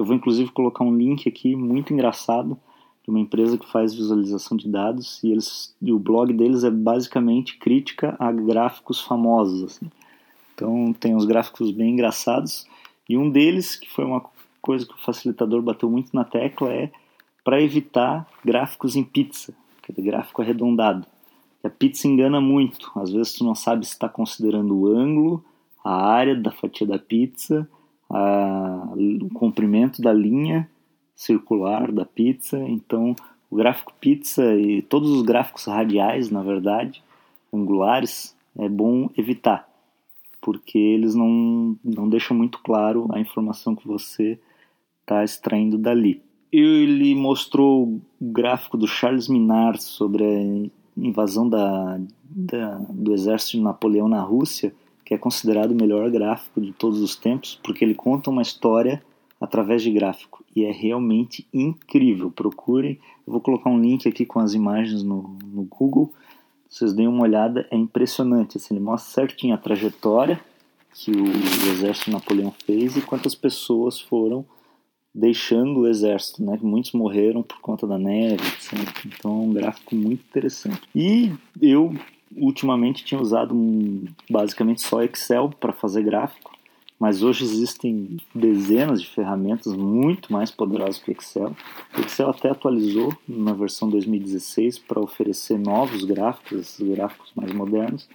eu 0.00 0.04
vou 0.04 0.16
inclusive 0.16 0.50
colocar 0.50 0.82
um 0.82 0.96
link 0.96 1.28
aqui 1.28 1.54
muito 1.54 1.92
engraçado 1.92 2.58
de 3.04 3.10
uma 3.10 3.20
empresa 3.20 3.58
que 3.58 3.70
faz 3.70 3.94
visualização 3.94 4.56
de 4.56 4.68
dados 4.68 5.22
e, 5.22 5.30
eles, 5.30 5.74
e 5.80 5.92
o 5.92 5.98
blog 5.98 6.32
deles 6.32 6.64
é 6.64 6.70
basicamente 6.70 7.58
crítica 7.58 8.16
a 8.18 8.32
gráficos 8.32 9.00
famosos. 9.00 9.62
Assim. 9.64 9.90
Então 10.54 10.92
tem 10.98 11.14
uns 11.14 11.24
gráficos 11.24 11.70
bem 11.70 11.92
engraçados 11.92 12.66
e 13.08 13.16
um 13.16 13.30
deles, 13.30 13.76
que 13.76 13.90
foi 13.90 14.04
uma 14.04 14.24
coisa 14.62 14.86
que 14.86 14.94
o 14.94 14.98
facilitador 14.98 15.62
bateu 15.62 15.90
muito 15.90 16.14
na 16.14 16.24
tecla, 16.24 16.72
é 16.72 16.90
para 17.44 17.60
evitar 17.60 18.26
gráficos 18.44 18.96
em 18.96 19.02
pizza, 19.02 19.54
aquele 19.82 20.06
gráfico 20.06 20.40
arredondado. 20.40 21.06
E 21.62 21.66
a 21.66 21.70
pizza 21.70 22.06
engana 22.06 22.40
muito, 22.40 22.90
às 22.96 23.10
vezes 23.10 23.32
tu 23.32 23.44
não 23.44 23.54
sabe 23.54 23.84
se 23.84 23.92
está 23.92 24.08
considerando 24.08 24.74
o 24.74 24.86
ângulo, 24.86 25.44
a 25.84 26.10
área 26.10 26.36
da 26.36 26.50
fatia 26.50 26.86
da 26.86 26.98
pizza 26.98 27.68
a, 28.10 28.92
o 29.22 29.28
comprimento 29.32 30.02
da 30.02 30.12
linha 30.12 30.68
circular 31.14 31.92
da 31.92 32.04
pizza. 32.04 32.58
Então, 32.58 33.14
o 33.50 33.56
gráfico 33.56 33.92
pizza 34.00 34.54
e 34.56 34.82
todos 34.82 35.10
os 35.10 35.22
gráficos 35.22 35.66
radiais, 35.66 36.30
na 36.30 36.42
verdade, 36.42 37.02
angulares, 37.52 38.36
é 38.58 38.68
bom 38.68 39.08
evitar, 39.16 39.68
porque 40.40 40.78
eles 40.78 41.14
não, 41.14 41.76
não 41.84 42.08
deixam 42.08 42.36
muito 42.36 42.58
claro 42.60 43.06
a 43.12 43.20
informação 43.20 43.76
que 43.76 43.86
você 43.86 44.38
está 45.02 45.22
extraindo 45.22 45.78
dali. 45.78 46.22
Ele 46.52 47.14
mostrou 47.14 47.84
o 47.84 48.00
gráfico 48.20 48.76
do 48.76 48.86
Charles 48.86 49.28
Minard 49.28 49.82
sobre 49.82 50.24
a 50.24 51.00
invasão 51.00 51.48
da, 51.48 52.00
da, 52.24 52.74
do 52.90 53.12
exército 53.12 53.58
de 53.58 53.62
Napoleão 53.62 54.08
na 54.08 54.20
Rússia 54.20 54.74
que 55.10 55.14
é 55.14 55.18
considerado 55.18 55.72
o 55.72 55.74
melhor 55.74 56.08
gráfico 56.08 56.60
de 56.60 56.70
todos 56.70 57.00
os 57.00 57.16
tempos, 57.16 57.58
porque 57.64 57.84
ele 57.84 57.96
conta 57.96 58.30
uma 58.30 58.42
história 58.42 59.02
através 59.40 59.82
de 59.82 59.90
gráfico 59.90 60.44
e 60.54 60.64
é 60.64 60.70
realmente 60.70 61.44
incrível. 61.52 62.30
Procurem, 62.30 62.96
eu 63.26 63.32
vou 63.32 63.40
colocar 63.40 63.70
um 63.70 63.80
link 63.80 64.08
aqui 64.08 64.24
com 64.24 64.38
as 64.38 64.54
imagens 64.54 65.02
no, 65.02 65.36
no 65.52 65.64
Google. 65.64 66.14
vocês 66.68 66.92
deem 66.92 67.08
uma 67.08 67.24
olhada, 67.24 67.66
é 67.72 67.76
impressionante. 67.76 68.56
Assim, 68.56 68.74
ele 68.74 68.84
mostra 68.84 69.26
certinho 69.26 69.52
a 69.52 69.58
trajetória 69.58 70.40
que 70.94 71.10
o, 71.10 71.24
o 71.24 71.72
exército 71.72 72.12
Napoleão 72.12 72.54
fez 72.64 72.96
e 72.96 73.02
quantas 73.02 73.34
pessoas 73.34 73.98
foram 73.98 74.46
deixando 75.12 75.80
o 75.80 75.88
exército, 75.88 76.40
né? 76.40 76.56
Muitos 76.62 76.92
morreram 76.92 77.42
por 77.42 77.60
conta 77.60 77.84
da 77.84 77.98
neve, 77.98 78.46
etc. 78.46 78.74
Então 79.06 79.32
é 79.32 79.42
um 79.42 79.52
gráfico 79.52 79.92
muito 79.96 80.22
interessante. 80.22 80.82
E 80.94 81.32
eu 81.60 81.92
ultimamente 82.36 83.04
tinha 83.04 83.20
usado 83.20 83.54
um, 83.54 84.06
basicamente 84.28 84.82
só 84.82 85.02
Excel 85.02 85.50
para 85.60 85.72
fazer 85.72 86.02
gráfico, 86.02 86.52
mas 86.98 87.22
hoje 87.22 87.44
existem 87.44 88.18
dezenas 88.34 89.00
de 89.00 89.08
ferramentas 89.08 89.74
muito 89.74 90.32
mais 90.32 90.50
poderosas 90.50 90.98
que 90.98 91.10
o 91.10 91.12
Excel. 91.12 91.56
O 91.96 92.00
Excel 92.00 92.28
até 92.28 92.50
atualizou 92.50 93.16
na 93.26 93.54
versão 93.54 93.88
2016 93.88 94.78
para 94.80 95.00
oferecer 95.00 95.58
novos 95.58 96.04
gráficos, 96.04 96.78
gráficos 96.78 97.32
mais 97.34 97.52
modernos, 97.52 98.06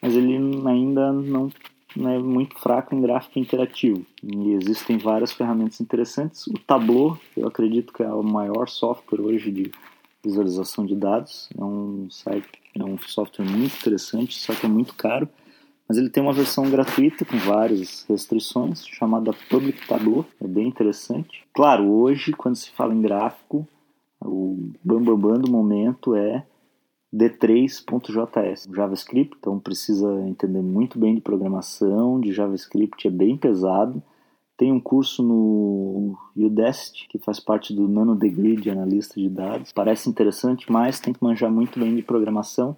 mas 0.00 0.16
ele 0.16 0.34
ainda 0.66 1.12
não 1.12 1.50
é 1.96 2.18
muito 2.18 2.58
fraco 2.58 2.94
em 2.94 3.00
gráfico 3.00 3.38
interativo. 3.38 4.04
E 4.22 4.52
existem 4.52 4.98
várias 4.98 5.32
ferramentas 5.32 5.80
interessantes. 5.80 6.46
O 6.46 6.54
Tableau, 6.54 7.18
eu 7.36 7.46
acredito 7.46 7.92
que 7.92 8.02
é 8.02 8.12
o 8.12 8.22
maior 8.22 8.68
software 8.68 9.20
hoje 9.20 9.50
de 9.50 9.72
visualização 10.24 10.86
de 10.86 10.94
dados. 10.94 11.48
É 11.56 11.64
um 11.64 12.08
site, 12.10 12.48
é 12.78 12.84
um 12.84 12.98
software 12.98 13.44
muito 13.44 13.76
interessante, 13.76 14.38
só 14.38 14.54
que 14.54 14.66
é 14.66 14.68
muito 14.68 14.94
caro. 14.94 15.28
Mas 15.88 15.98
ele 15.98 16.08
tem 16.08 16.22
uma 16.22 16.32
versão 16.32 16.70
gratuita 16.70 17.24
com 17.24 17.36
várias 17.38 18.04
restrições, 18.08 18.86
chamada 18.86 19.32
Public 19.50 19.86
Tableau. 19.86 20.24
É 20.40 20.46
bem 20.46 20.68
interessante. 20.68 21.44
Claro, 21.52 21.90
hoje, 21.90 22.32
quando 22.32 22.56
se 22.56 22.70
fala 22.70 22.94
em 22.94 23.02
gráfico, 23.02 23.66
o 24.20 24.70
bambambam 24.82 25.16
bam, 25.18 25.32
bam 25.32 25.40
do 25.40 25.50
momento 25.50 26.14
é 26.14 26.46
D3.js, 27.14 28.68
JavaScript, 28.74 29.36
então 29.38 29.58
precisa 29.58 30.08
entender 30.26 30.62
muito 30.62 30.98
bem 30.98 31.14
de 31.14 31.20
programação, 31.20 32.18
de 32.18 32.32
JavaScript 32.32 33.06
é 33.06 33.10
bem 33.10 33.36
pesado. 33.36 34.02
Tem 34.56 34.70
um 34.70 34.80
curso 34.80 35.22
no 35.22 36.16
Udacity, 36.36 37.08
que 37.08 37.18
faz 37.18 37.40
parte 37.40 37.74
do 37.74 37.88
Nano 37.88 38.14
Degree 38.14 38.56
de 38.56 38.70
analista 38.70 39.20
de 39.20 39.28
dados. 39.28 39.72
Parece 39.72 40.08
interessante, 40.08 40.70
mas 40.70 41.00
tem 41.00 41.12
que 41.12 41.22
manjar 41.22 41.50
muito 41.50 41.78
bem 41.80 41.96
de 41.96 42.02
programação. 42.02 42.76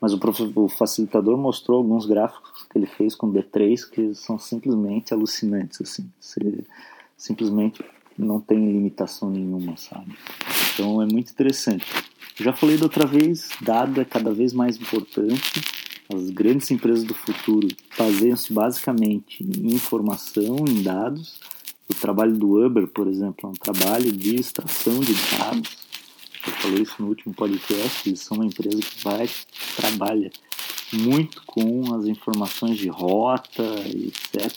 Mas 0.00 0.12
o, 0.12 0.18
o 0.56 0.68
facilitador 0.68 1.38
mostrou 1.38 1.78
alguns 1.78 2.06
gráficos 2.06 2.64
que 2.64 2.76
ele 2.76 2.86
fez 2.86 3.14
com 3.14 3.32
D3 3.32 3.88
que 3.88 4.14
são 4.14 4.36
simplesmente 4.36 5.14
alucinantes, 5.14 5.80
assim. 5.80 6.10
Você 6.18 6.64
simplesmente 7.16 7.84
não 8.18 8.40
tem 8.40 8.58
limitação 8.58 9.30
nenhuma, 9.30 9.76
sabe? 9.76 10.16
Então 10.74 11.00
é 11.00 11.06
muito 11.06 11.30
interessante. 11.30 11.86
Já 12.34 12.52
falei 12.52 12.76
da 12.76 12.84
outra 12.84 13.06
vez, 13.06 13.50
dado 13.60 14.00
é 14.00 14.04
cada 14.04 14.32
vez 14.32 14.52
mais 14.52 14.76
importante. 14.76 15.81
As 16.08 16.30
grandes 16.30 16.70
empresas 16.70 17.04
do 17.04 17.14
futuro 17.14 17.68
baseiam-se 17.98 18.52
basicamente 18.52 19.42
em 19.42 19.74
informação, 19.74 20.64
em 20.68 20.82
dados. 20.82 21.40
O 21.88 21.94
trabalho 21.94 22.36
do 22.36 22.64
Uber, 22.64 22.86
por 22.86 23.06
exemplo, 23.08 23.36
é 23.44 23.46
um 23.46 23.52
trabalho 23.52 24.12
de 24.12 24.36
extração 24.36 25.00
de 25.00 25.14
dados. 25.36 25.70
Eu 26.46 26.52
falei 26.54 26.82
isso 26.82 26.94
no 26.98 27.08
último 27.08 27.34
podcast. 27.34 28.08
Eles 28.08 28.20
são 28.20 28.38
uma 28.38 28.46
empresa 28.46 28.78
que 28.78 29.04
vai 29.04 29.28
trabalha 29.76 30.30
muito 30.92 31.42
com 31.46 31.94
as 31.94 32.06
informações 32.06 32.78
de 32.78 32.88
rota, 32.88 33.62
etc. 33.86 34.52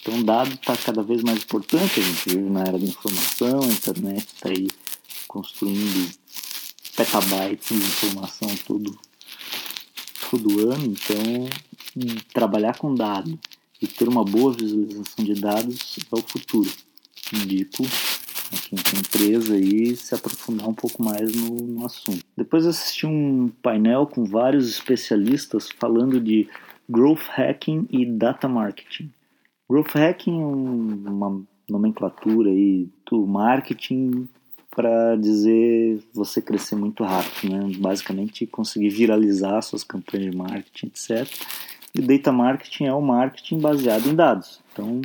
Então, 0.00 0.22
dado 0.22 0.52
está 0.52 0.76
cada 0.76 1.02
vez 1.02 1.22
mais 1.22 1.38
importante. 1.38 1.98
A 1.98 2.02
gente 2.02 2.28
vive 2.28 2.50
na 2.50 2.60
era 2.60 2.78
da 2.78 2.84
informação, 2.84 3.62
a 3.62 3.66
internet 3.66 4.26
está 4.26 4.50
aí 4.50 4.68
construindo 5.26 6.12
petabytes 6.94 7.68
de 7.68 7.84
informação 7.84 8.48
todo, 8.66 8.98
todo 10.30 10.70
ano, 10.70 10.84
então 10.86 11.48
trabalhar 12.32 12.76
com 12.78 12.94
dados 12.94 13.36
e 13.80 13.86
ter 13.86 14.08
uma 14.08 14.24
boa 14.24 14.52
visualização 14.52 15.24
de 15.24 15.34
dados 15.34 15.98
é 16.10 16.14
o 16.14 16.22
futuro. 16.22 16.70
Indico 17.32 17.84
a 18.52 18.68
quem 18.68 18.78
tem 18.78 19.00
empresa 19.00 19.54
aí 19.54 19.96
se 19.96 20.14
aprofundar 20.14 20.68
um 20.68 20.74
pouco 20.74 21.02
mais 21.02 21.34
no, 21.34 21.54
no 21.54 21.86
assunto. 21.86 22.24
Depois 22.36 22.66
assisti 22.66 23.06
um 23.06 23.50
painel 23.62 24.06
com 24.06 24.24
vários 24.24 24.68
especialistas 24.68 25.68
falando 25.78 26.20
de 26.20 26.48
growth 26.88 27.26
hacking 27.28 27.86
e 27.90 28.04
data 28.04 28.48
marketing. 28.48 29.10
Growth 29.68 29.94
hacking 29.94 30.40
é 30.40 31.10
uma 31.10 31.42
nomenclatura 31.68 32.50
aí 32.50 32.88
do 33.10 33.26
marketing 33.26 34.28
para 34.74 35.16
dizer 35.16 36.02
você 36.12 36.42
crescer 36.42 36.76
muito 36.76 37.04
rápido, 37.04 37.52
né? 37.52 37.72
Basicamente 37.78 38.46
conseguir 38.46 38.88
viralizar 38.88 39.62
suas 39.62 39.84
campanhas 39.84 40.30
de 40.30 40.36
marketing, 40.36 40.86
etc. 40.86 41.28
E 41.94 42.02
data 42.02 42.32
marketing 42.32 42.84
é 42.84 42.92
o 42.92 43.00
marketing 43.00 43.60
baseado 43.60 44.06
em 44.08 44.14
dados. 44.14 44.60
Então 44.72 45.00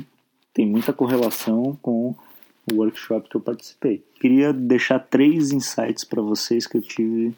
tem 0.52 0.66
muita 0.66 0.92
correlação 0.92 1.78
com 1.80 2.14
o 2.70 2.74
workshop 2.74 3.28
que 3.28 3.36
eu 3.36 3.40
participei. 3.40 4.04
Queria 4.20 4.52
deixar 4.52 4.98
três 4.98 5.52
insights 5.52 6.04
para 6.04 6.20
vocês 6.20 6.66
que 6.66 6.76
eu 6.76 6.82
tive 6.82 7.34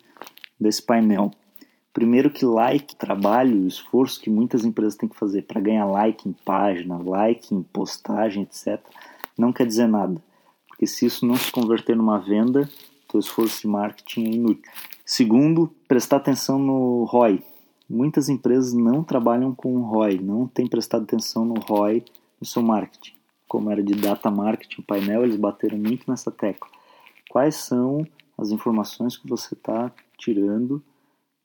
desse 0.59 0.83
painel. 0.83 1.31
Primeiro 1.93 2.31
que 2.31 2.45
like, 2.47 2.97
trabalho, 2.97 3.67
esforço 3.67 4.21
que 4.21 4.31
muitas 4.31 4.65
empresas 4.65 4.97
têm 4.97 5.09
que 5.09 5.19
fazer 5.19 5.43
para 5.43 5.61
ganhar 5.61 5.85
like 5.85 6.27
em 6.27 6.33
página, 6.33 6.97
like 6.97 7.55
em 7.55 7.62
postagem, 7.62 8.45
etc, 8.45 8.81
não 9.37 9.53
quer 9.53 9.67
dizer 9.67 9.87
nada 9.87 10.21
porque 10.83 10.89
se 10.89 11.07
isso 11.07 11.25
não 11.25 11.37
se 11.37 11.53
converter 11.53 11.97
numa 11.97 12.19
venda, 12.19 12.69
teu 13.07 13.21
esforço 13.21 13.61
de 13.61 13.69
marketing 13.69 14.25
é 14.25 14.31
inútil. 14.31 14.73
Segundo, 15.07 15.73
prestar 15.87 16.17
atenção 16.17 16.59
no 16.59 17.05
ROI. 17.05 17.41
Muitas 17.89 18.29
empresas 18.29 18.73
não 18.73 19.05
trabalham 19.05 19.55
com 19.55 19.81
ROI, 19.83 20.19
não 20.19 20.49
têm 20.49 20.67
prestado 20.67 21.05
atenção 21.05 21.45
no 21.45 21.55
ROI 21.55 22.05
no 22.41 22.45
seu 22.45 22.62
marketing. 22.62 23.12
Como 23.47 23.71
era 23.71 23.81
de 23.81 23.95
data 23.95 24.29
marketing, 24.29 24.83
painel, 24.83 25.23
eles 25.23 25.37
bateram 25.37 25.79
muito 25.79 26.11
nessa 26.11 26.33
tecla. 26.33 26.69
Quais 27.31 27.55
são 27.55 28.05
as 28.37 28.51
informações 28.51 29.17
que 29.17 29.29
você 29.29 29.55
está 29.55 29.93
tirando 30.19 30.83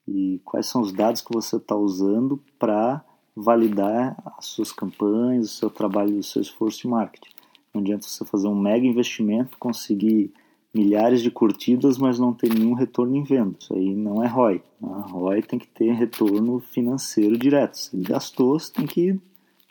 e 0.08 0.40
quais 0.44 0.66
são 0.66 0.80
os 0.80 0.92
dados 0.92 1.20
que 1.20 1.32
você 1.32 1.58
está 1.58 1.76
usando 1.76 2.42
para 2.58 3.04
validar 3.36 4.20
as 4.36 4.46
suas 4.46 4.72
campanhas, 4.72 5.46
o 5.46 5.54
seu 5.54 5.70
trabalho, 5.70 6.18
o 6.18 6.24
seu 6.24 6.42
esforço 6.42 6.80
de 6.80 6.88
marketing. 6.88 7.37
Não 7.78 7.82
adianta 7.82 8.08
você 8.08 8.24
fazer 8.24 8.48
um 8.48 8.58
mega 8.58 8.84
investimento, 8.84 9.56
conseguir 9.56 10.32
milhares 10.74 11.22
de 11.22 11.30
curtidas, 11.30 11.96
mas 11.96 12.18
não 12.18 12.34
ter 12.34 12.52
nenhum 12.52 12.74
retorno 12.74 13.14
em 13.14 13.22
venda. 13.22 13.54
Isso 13.58 13.72
aí 13.72 13.94
não 13.94 14.22
é 14.22 14.26
ROI. 14.26 14.60
A? 14.82 14.86
ROI 15.02 15.42
tem 15.42 15.60
que 15.60 15.68
ter 15.68 15.92
retorno 15.92 16.58
financeiro 16.58 17.38
direto. 17.38 17.78
Se 17.78 17.96
gastou, 17.96 18.58
você 18.58 18.72
tem 18.72 18.84
que 18.84 19.18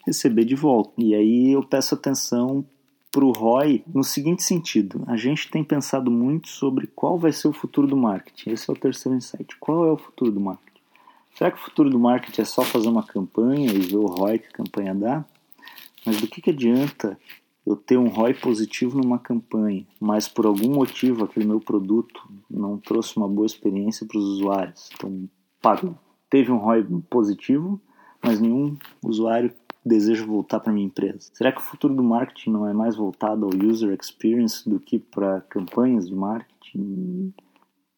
receber 0.06 0.46
de 0.46 0.54
volta. 0.54 0.92
E 0.96 1.14
aí 1.14 1.52
eu 1.52 1.62
peço 1.62 1.94
atenção 1.94 2.64
para 3.12 3.24
o 3.24 3.30
ROI 3.30 3.84
no 3.92 4.02
seguinte 4.02 4.42
sentido: 4.42 5.04
a 5.06 5.16
gente 5.16 5.50
tem 5.50 5.62
pensado 5.62 6.10
muito 6.10 6.48
sobre 6.48 6.86
qual 6.86 7.18
vai 7.18 7.30
ser 7.30 7.48
o 7.48 7.52
futuro 7.52 7.86
do 7.86 7.96
marketing. 7.96 8.50
Esse 8.50 8.70
é 8.70 8.72
o 8.72 8.76
terceiro 8.76 9.18
insight. 9.18 9.54
Qual 9.60 9.86
é 9.86 9.92
o 9.92 9.98
futuro 9.98 10.32
do 10.32 10.40
marketing? 10.40 10.80
Será 11.34 11.50
que 11.50 11.58
o 11.58 11.64
futuro 11.64 11.90
do 11.90 11.98
marketing 11.98 12.40
é 12.40 12.44
só 12.46 12.62
fazer 12.62 12.88
uma 12.88 13.02
campanha 13.02 13.70
e 13.70 13.78
ver 13.80 13.96
o 13.96 14.06
ROI 14.06 14.38
que 14.38 14.48
a 14.48 14.52
campanha 14.52 14.94
dá? 14.94 15.24
Mas 16.06 16.20
do 16.22 16.26
que, 16.26 16.40
que 16.40 16.50
adianta 16.50 17.18
eu 17.68 17.76
ter 17.76 17.98
um 17.98 18.08
ROI 18.08 18.32
positivo 18.32 18.96
numa 18.96 19.18
campanha, 19.18 19.86
mas 20.00 20.26
por 20.26 20.46
algum 20.46 20.74
motivo 20.74 21.24
aquele 21.24 21.46
meu 21.46 21.60
produto 21.60 22.18
não 22.50 22.78
trouxe 22.78 23.14
uma 23.18 23.28
boa 23.28 23.44
experiência 23.44 24.06
para 24.06 24.18
os 24.18 24.24
usuários. 24.24 24.88
Então, 24.94 25.28
pagou. 25.60 25.94
Teve 26.30 26.50
um 26.50 26.56
ROI 26.56 26.86
positivo, 27.10 27.78
mas 28.24 28.40
nenhum 28.40 28.74
usuário 29.04 29.52
deseja 29.84 30.24
voltar 30.24 30.60
para 30.60 30.72
minha 30.72 30.86
empresa. 30.86 31.30
Será 31.34 31.52
que 31.52 31.60
o 31.60 31.64
futuro 31.64 31.94
do 31.94 32.02
marketing 32.02 32.50
não 32.50 32.66
é 32.66 32.72
mais 32.72 32.96
voltado 32.96 33.44
ao 33.44 33.52
user 33.54 33.94
experience 34.00 34.66
do 34.68 34.80
que 34.80 34.98
para 34.98 35.42
campanhas 35.42 36.08
de 36.08 36.14
marketing, 36.14 37.34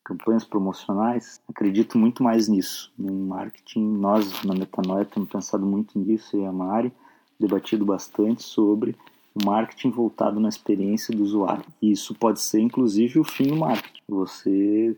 campanhas 0.04 0.44
promocionais? 0.44 1.40
Acredito 1.48 1.96
muito 1.96 2.24
mais 2.24 2.48
nisso. 2.48 2.92
No 2.98 3.12
marketing, 3.12 3.86
nós 3.98 4.42
na 4.42 4.52
Metanoia 4.54 5.04
temos 5.04 5.28
pensado 5.28 5.64
muito 5.64 5.96
nisso 5.96 6.36
e 6.36 6.44
a 6.44 6.52
Mari 6.52 6.92
debatido 7.38 7.84
bastante 7.86 8.42
sobre 8.42 8.96
marketing 9.44 9.90
voltado 9.90 10.40
na 10.40 10.48
experiência 10.48 11.14
do 11.14 11.22
usuário. 11.22 11.64
E 11.80 11.90
isso 11.90 12.14
pode 12.14 12.40
ser, 12.40 12.60
inclusive, 12.60 13.18
o 13.18 13.24
fim 13.24 13.48
do 13.48 13.56
marketing. 13.56 14.02
Você 14.08 14.96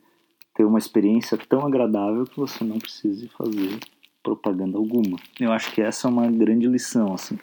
ter 0.54 0.64
uma 0.64 0.78
experiência 0.78 1.36
tão 1.36 1.66
agradável 1.66 2.24
que 2.24 2.38
você 2.38 2.62
não 2.62 2.78
precise 2.78 3.28
fazer 3.28 3.78
propaganda 4.22 4.78
alguma. 4.78 5.18
Eu 5.40 5.52
acho 5.52 5.72
que 5.72 5.80
essa 5.80 6.06
é 6.06 6.10
uma 6.10 6.30
grande 6.30 6.66
lição, 6.68 7.14
assim, 7.14 7.38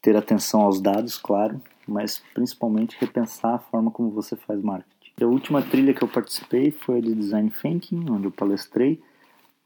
ter 0.00 0.16
atenção 0.16 0.60
aos 0.60 0.80
dados, 0.80 1.16
claro, 1.16 1.60
mas 1.86 2.22
principalmente 2.34 2.96
repensar 3.00 3.54
a 3.54 3.58
forma 3.58 3.90
como 3.90 4.10
você 4.10 4.36
faz 4.36 4.60
marketing. 4.60 5.12
A 5.20 5.26
última 5.26 5.62
trilha 5.62 5.94
que 5.94 6.02
eu 6.02 6.08
participei 6.08 6.70
foi 6.70 6.98
a 6.98 7.00
de 7.00 7.14
Design 7.14 7.50
Thinking, 7.50 8.10
onde 8.10 8.26
eu 8.26 8.30
palestrei, 8.30 9.00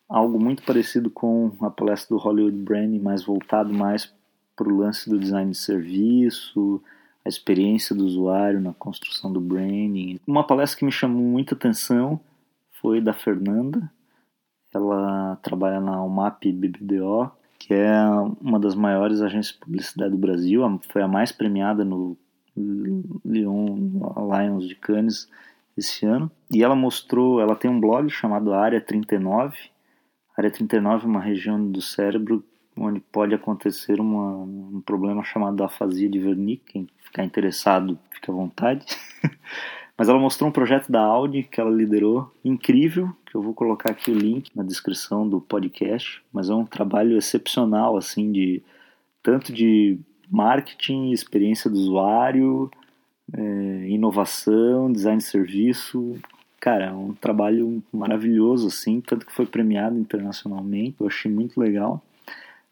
algo 0.09 0.39
muito 0.39 0.63
parecido 0.63 1.11
com 1.11 1.53
a 1.61 1.71
palestra 1.71 2.15
do 2.15 2.23
Hollywood 2.23 2.57
Branding, 2.59 3.01
mas 3.01 3.25
voltado 3.25 3.73
mais 3.73 4.13
para 4.57 4.69
o 4.69 4.77
lance 4.77 5.09
do 5.09 5.19
design 5.19 5.51
de 5.51 5.57
serviço, 5.59 6.83
a 7.25 7.29
experiência 7.29 7.95
do 7.95 8.07
usuário 8.07 8.61
na 8.61 8.73
construção 8.73 9.33
do 9.33 9.41
branding. 9.41 10.19
Uma 10.27 10.47
palestra 10.47 10.79
que 10.79 10.85
me 10.85 10.93
chamou 10.93 11.23
muita 11.23 11.55
atenção 11.55 12.19
foi 12.81 13.01
da 13.01 13.13
Fernanda. 13.13 13.91
Ela 14.75 15.37
trabalha 15.43 15.81
na 15.81 16.03
UMAP 16.03 16.53
BBDO, 16.53 17.31
que 17.59 17.75
é 17.75 17.95
uma 18.41 18.59
das 18.59 18.75
maiores 18.75 19.21
agências 19.21 19.55
de 19.55 19.61
publicidade 19.61 20.11
do 20.13 20.19
Brasil, 20.19 20.63
foi 20.89 21.03
a 21.03 21.09
mais 21.09 21.33
premiada 21.33 21.85
no 21.85 22.17
Lyon 23.25 23.77
Lions 24.39 24.69
de 24.69 24.75
Cannes 24.75 25.29
esse 25.77 26.07
ano. 26.07 26.31
E 26.51 26.63
ela 26.63 26.75
mostrou, 26.75 27.41
ela 27.41 27.57
tem 27.57 27.71
um 27.71 27.81
blog 27.81 28.09
chamado 28.09 28.55
Área 28.55 28.81
39. 28.81 29.57
Área 30.37 30.51
39 30.51 31.05
é 31.05 31.09
uma 31.09 31.21
região 31.21 31.71
do 31.71 31.83
cérebro 31.83 32.45
onde 32.77 33.01
pode 33.01 33.35
acontecer 33.35 34.01
uma, 34.01 34.37
um 34.37 34.83
problema 34.85 35.25
chamado 35.25 35.65
afasia 35.65 36.09
de 36.09 36.19
Wernicke. 36.19 36.73
Quem 36.73 36.89
ficar 36.99 37.25
interessado, 37.25 37.99
fica 38.11 38.31
à 38.31 38.35
vontade. 38.35 38.85
Mas 39.99 40.11
ela 40.11 40.19
mostrou 40.19 40.51
um 40.51 40.53
projeto 40.53 40.93
da 40.93 41.01
Audi 41.01 41.43
que 41.43 41.59
ela 41.59 41.71
liderou, 41.71 42.31
incrível, 42.45 43.11
que 43.25 43.35
eu 43.35 43.41
vou 43.41 43.55
colocar 43.55 43.93
aqui 43.93 44.11
o 44.11 44.19
link 44.19 44.51
na 44.55 44.63
descrição 44.63 45.27
do 45.27 45.41
podcast, 45.41 46.23
mas 46.31 46.51
é 46.51 46.55
um 46.55 46.67
trabalho 46.67 47.17
excepcional, 47.17 47.97
assim, 47.97 48.31
de 48.31 48.63
tanto 49.23 49.55
de 49.55 49.99
marketing, 50.31 51.13
experiência 51.13 51.71
do 51.71 51.79
usuário, 51.79 52.71
é, 53.33 53.89
inovação, 53.89 54.93
design 54.93 55.17
de 55.17 55.25
serviço. 55.25 56.19
Cara, 56.61 56.87
é 56.87 56.93
um 56.93 57.15
trabalho 57.15 57.83
maravilhoso, 57.91 58.67
assim, 58.67 59.01
tanto 59.01 59.25
que 59.25 59.33
foi 59.33 59.47
premiado 59.47 59.99
internacionalmente, 59.99 60.97
eu 61.01 61.07
achei 61.07 61.31
muito 61.31 61.59
legal. 61.59 62.03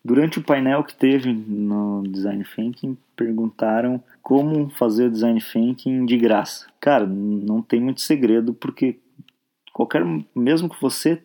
Durante 0.04 0.38
o 0.38 0.42
painel 0.42 0.84
que 0.84 0.94
teve 0.94 1.32
no 1.32 2.02
Design 2.06 2.44
Thinking, 2.44 2.94
perguntaram 3.16 4.02
como 4.22 4.68
fazer 4.68 5.06
o 5.06 5.10
Design 5.10 5.40
Thinking 5.40 6.04
de 6.04 6.18
graça. 6.18 6.66
Cara, 6.78 7.06
não 7.06 7.62
tem 7.62 7.80
muito 7.80 8.02
segredo, 8.02 8.52
porque 8.52 8.98
qualquer, 9.72 10.04
mesmo 10.34 10.68
que 10.68 10.78
você, 10.78 11.22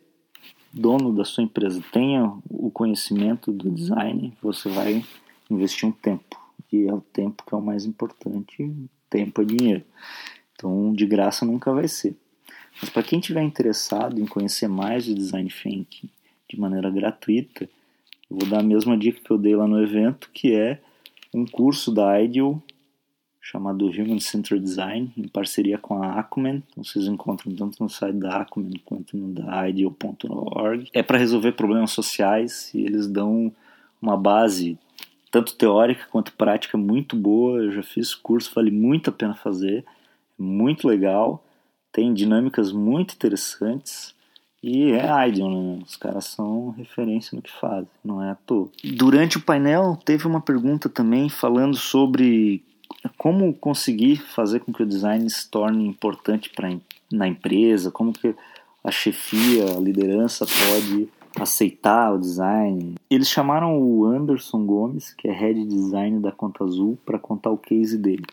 dono 0.71 1.13
da 1.13 1.25
sua 1.25 1.43
empresa, 1.43 1.83
tenha 1.91 2.31
o 2.49 2.71
conhecimento 2.71 3.51
do 3.51 3.69
design, 3.69 4.33
você 4.41 4.69
vai 4.69 5.03
investir 5.49 5.87
um 5.89 5.91
tempo. 5.91 6.39
E 6.71 6.87
é 6.87 6.93
o 6.93 7.01
tempo 7.01 7.43
que 7.45 7.53
é 7.53 7.57
o 7.57 7.61
mais 7.61 7.83
importante, 7.83 8.71
tempo 9.09 9.41
é 9.41 9.45
dinheiro. 9.45 9.83
Então, 10.53 10.93
de 10.93 11.05
graça 11.05 11.45
nunca 11.45 11.73
vai 11.73 11.89
ser. 11.89 12.15
Mas 12.79 12.89
para 12.89 13.03
quem 13.03 13.19
tiver 13.19 13.43
interessado 13.43 14.21
em 14.21 14.25
conhecer 14.25 14.69
mais 14.69 15.05
o 15.09 15.13
Design 15.13 15.49
Thinking 15.49 16.09
de 16.49 16.59
maneira 16.59 16.89
gratuita, 16.89 17.69
vou 18.29 18.47
dar 18.47 18.59
a 18.59 18.63
mesma 18.63 18.97
dica 18.97 19.21
que 19.23 19.31
eu 19.31 19.37
dei 19.37 19.55
lá 19.55 19.67
no 19.67 19.81
evento, 19.81 20.29
que 20.33 20.53
é 20.53 20.79
um 21.33 21.45
curso 21.45 21.91
da 21.91 22.21
Ideal 22.21 22.61
chamado 23.41 23.87
Human 23.87 24.19
Centered 24.19 24.63
Design, 24.63 25.11
em 25.17 25.27
parceria 25.27 25.79
com 25.79 26.03
a 26.03 26.19
Acumen. 26.19 26.61
Então, 26.69 26.83
vocês 26.83 27.07
encontram 27.07 27.55
tanto 27.55 27.81
no 27.81 27.89
site 27.89 28.17
da 28.17 28.41
Acumen 28.41 28.79
quanto 28.85 29.17
no 29.17 29.33
da 29.33 29.67
ideal.org. 29.67 30.89
É 30.93 31.01
para 31.01 31.17
resolver 31.17 31.53
problemas 31.53 31.91
sociais 31.91 32.71
e 32.75 32.81
eles 32.81 33.07
dão 33.07 33.51
uma 33.99 34.15
base 34.15 34.77
tanto 35.31 35.55
teórica 35.55 36.05
quanto 36.11 36.33
prática 36.33 36.77
muito 36.77 37.15
boa. 37.15 37.59
Eu 37.59 37.71
já 37.71 37.81
fiz 37.81 38.13
curso, 38.13 38.51
vale 38.53 38.69
muito 38.69 39.09
a 39.09 39.13
pena 39.13 39.33
fazer, 39.33 39.79
é 39.79 40.41
muito 40.41 40.87
legal, 40.87 41.43
tem 41.91 42.13
dinâmicas 42.13 42.71
muito 42.71 43.15
interessantes. 43.15 44.13
E 44.61 44.91
é 44.91 45.27
Ideal, 45.27 45.49
né? 45.49 45.79
Os 45.85 45.95
caras 45.95 46.25
são 46.25 46.71
referência 46.71 47.35
no 47.35 47.41
que 47.41 47.51
fazem, 47.51 47.87
não 48.03 48.21
é 48.21 48.31
à 48.31 48.35
toa. 48.35 48.69
Durante 48.83 49.37
o 49.37 49.41
painel 49.41 49.97
teve 50.03 50.27
uma 50.27 50.41
pergunta 50.41 50.89
também 50.89 51.29
falando 51.29 51.77
sobre 51.77 52.63
como 53.17 53.53
conseguir 53.53 54.17
fazer 54.17 54.59
com 54.59 54.73
que 54.73 54.83
o 54.83 54.85
design 54.85 55.29
se 55.29 55.49
torne 55.49 55.87
importante 55.87 56.49
pra, 56.49 56.69
na 57.11 57.27
empresa, 57.27 57.91
como 57.91 58.11
que 58.11 58.35
a 58.83 58.91
chefia, 58.91 59.77
a 59.77 59.79
liderança 59.79 60.45
pode 60.45 61.07
aceitar 61.39 62.13
o 62.13 62.19
design. 62.19 62.95
Eles 63.09 63.29
chamaram 63.29 63.79
o 63.79 64.05
Anderson 64.05 64.65
Gomes, 64.65 65.13
que 65.13 65.27
é 65.27 65.31
head 65.31 65.63
design 65.65 66.19
da 66.19 66.31
Conta 66.31 66.63
Azul, 66.63 66.97
para 67.05 67.19
contar 67.19 67.51
o 67.51 67.57
case 67.57 67.97
dele. 67.97 68.25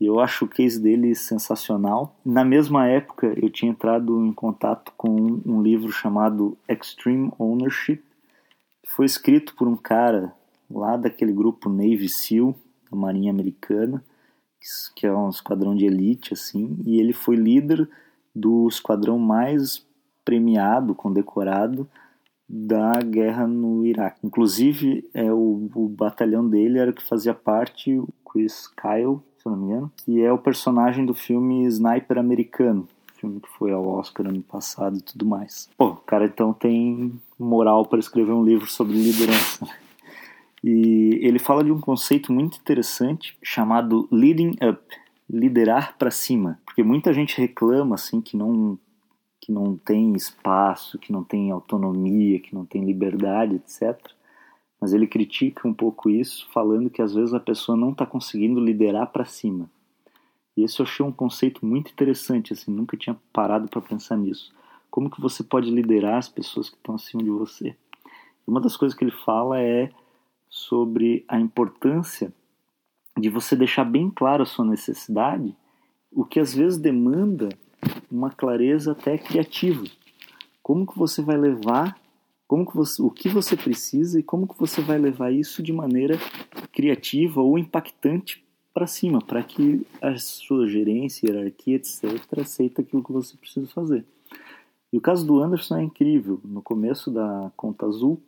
Eu 0.00 0.20
acho 0.20 0.44
o 0.44 0.48
case 0.48 0.80
dele 0.80 1.14
sensacional. 1.14 2.16
Na 2.24 2.44
mesma 2.44 2.86
época, 2.86 3.34
eu 3.36 3.50
tinha 3.50 3.72
entrado 3.72 4.24
em 4.24 4.32
contato 4.32 4.92
com 4.96 5.10
um 5.44 5.60
livro 5.60 5.90
chamado 5.90 6.56
Extreme 6.68 7.32
Ownership, 7.38 8.02
que 8.82 8.90
foi 8.90 9.06
escrito 9.06 9.56
por 9.56 9.66
um 9.66 9.76
cara 9.76 10.32
lá 10.70 10.96
daquele 10.96 11.32
grupo 11.32 11.68
Navy 11.68 12.08
SEAL, 12.08 12.54
da 12.90 12.96
Marinha 12.96 13.32
Americana, 13.32 14.04
que 14.94 15.06
é 15.06 15.12
um 15.12 15.28
esquadrão 15.28 15.74
de 15.74 15.86
elite, 15.86 16.32
assim, 16.32 16.76
e 16.84 17.00
ele 17.00 17.12
foi 17.12 17.36
líder 17.36 17.88
do 18.34 18.68
esquadrão 18.68 19.18
mais 19.18 19.84
premiado, 20.24 20.94
condecorado, 20.94 21.88
da 22.48 23.00
guerra 23.02 23.46
no 23.46 23.84
Iraque. 23.84 24.20
Inclusive, 24.24 25.08
é, 25.12 25.30
o, 25.32 25.68
o 25.74 25.88
batalhão 25.88 26.48
dele 26.48 26.78
era 26.78 26.90
o 26.90 26.94
que 26.94 27.02
fazia 27.02 27.34
parte, 27.34 27.98
o 27.98 28.08
Chris 28.24 28.68
Kyle, 28.68 29.20
não 29.50 29.56
me 29.56 29.66
engano, 29.66 29.92
que 29.96 30.22
é 30.22 30.32
o 30.32 30.38
personagem 30.38 31.04
do 31.04 31.14
filme 31.14 31.64
Sniper 31.66 32.18
Americano, 32.18 32.88
filme 33.16 33.40
que 33.40 33.48
foi 33.48 33.72
ao 33.72 33.86
Oscar 33.86 34.26
ano 34.26 34.42
passado 34.42 34.96
e 34.98 35.02
tudo 35.02 35.26
mais. 35.26 35.68
Pô, 35.76 35.88
o 35.88 35.96
cara 35.96 36.26
então 36.26 36.52
tem 36.52 37.12
moral 37.38 37.84
para 37.86 37.98
escrever 37.98 38.32
um 38.32 38.44
livro 38.44 38.66
sobre 38.66 38.94
liderança. 38.94 39.66
E 40.62 41.20
ele 41.22 41.38
fala 41.38 41.62
de 41.62 41.70
um 41.70 41.80
conceito 41.80 42.32
muito 42.32 42.58
interessante 42.58 43.38
chamado 43.40 44.08
leading 44.10 44.56
up, 44.60 44.82
liderar 45.30 45.96
para 45.96 46.10
cima, 46.10 46.58
porque 46.64 46.82
muita 46.82 47.12
gente 47.12 47.40
reclama 47.40 47.94
assim 47.94 48.20
que 48.20 48.36
não 48.36 48.76
que 49.40 49.52
não 49.52 49.76
tem 49.76 50.12
espaço, 50.14 50.98
que 50.98 51.12
não 51.12 51.22
tem 51.22 51.50
autonomia, 51.50 52.40
que 52.40 52.54
não 52.54 52.66
tem 52.66 52.84
liberdade, 52.84 53.54
etc. 53.54 53.96
Mas 54.80 54.92
ele 54.92 55.06
critica 55.06 55.66
um 55.66 55.74
pouco 55.74 56.08
isso, 56.08 56.48
falando 56.52 56.90
que 56.90 57.02
às 57.02 57.14
vezes 57.14 57.34
a 57.34 57.40
pessoa 57.40 57.76
não 57.76 57.90
está 57.90 58.06
conseguindo 58.06 58.60
liderar 58.60 59.08
para 59.08 59.24
cima. 59.24 59.68
E 60.56 60.62
esse 60.62 60.80
eu 60.80 60.86
achei 60.86 61.04
um 61.04 61.12
conceito 61.12 61.64
muito 61.64 61.90
interessante, 61.90 62.52
assim, 62.52 62.70
nunca 62.70 62.96
tinha 62.96 63.16
parado 63.32 63.68
para 63.68 63.80
pensar 63.80 64.16
nisso. 64.16 64.52
Como 64.90 65.10
que 65.10 65.20
você 65.20 65.42
pode 65.42 65.70
liderar 65.70 66.18
as 66.18 66.28
pessoas 66.28 66.68
que 66.68 66.76
estão 66.76 66.94
acima 66.94 67.22
de 67.22 67.30
você? 67.30 67.76
Uma 68.46 68.60
das 68.60 68.76
coisas 68.76 68.96
que 68.96 69.04
ele 69.04 69.12
fala 69.24 69.60
é 69.60 69.90
sobre 70.48 71.24
a 71.28 71.38
importância 71.38 72.32
de 73.16 73.28
você 73.28 73.54
deixar 73.54 73.84
bem 73.84 74.10
claro 74.10 74.42
a 74.42 74.46
sua 74.46 74.64
necessidade, 74.64 75.54
o 76.10 76.24
que 76.24 76.40
às 76.40 76.54
vezes 76.54 76.78
demanda 76.78 77.48
uma 78.10 78.30
clareza 78.30 78.92
até 78.92 79.18
criativa. 79.18 79.84
Como 80.62 80.86
que 80.86 80.98
você 80.98 81.22
vai 81.22 81.36
levar 81.36 81.98
como 82.48 82.66
que 82.66 82.74
você, 82.74 83.02
o 83.02 83.10
que 83.10 83.28
você 83.28 83.54
precisa 83.54 84.18
e 84.18 84.22
como 84.22 84.48
que 84.48 84.58
você 84.58 84.80
vai 84.80 84.98
levar 84.98 85.30
isso 85.30 85.62
de 85.62 85.70
maneira 85.70 86.18
criativa 86.72 87.42
ou 87.42 87.58
impactante 87.58 88.42
para 88.72 88.86
cima, 88.86 89.20
para 89.20 89.42
que 89.42 89.86
a 90.00 90.16
sua 90.16 90.66
gerência, 90.66 91.26
hierarquia, 91.26 91.76
etc., 91.76 92.38
aceita 92.38 92.80
aquilo 92.80 93.04
que 93.04 93.12
você 93.12 93.36
precisa 93.36 93.66
fazer. 93.68 94.04
E 94.90 94.96
o 94.96 95.00
caso 95.00 95.26
do 95.26 95.42
Anderson 95.42 95.76
é 95.76 95.82
incrível. 95.82 96.40
No 96.42 96.62
começo 96.62 97.10
da 97.10 97.52
Conta 97.54 97.84
Azul, 97.84 98.18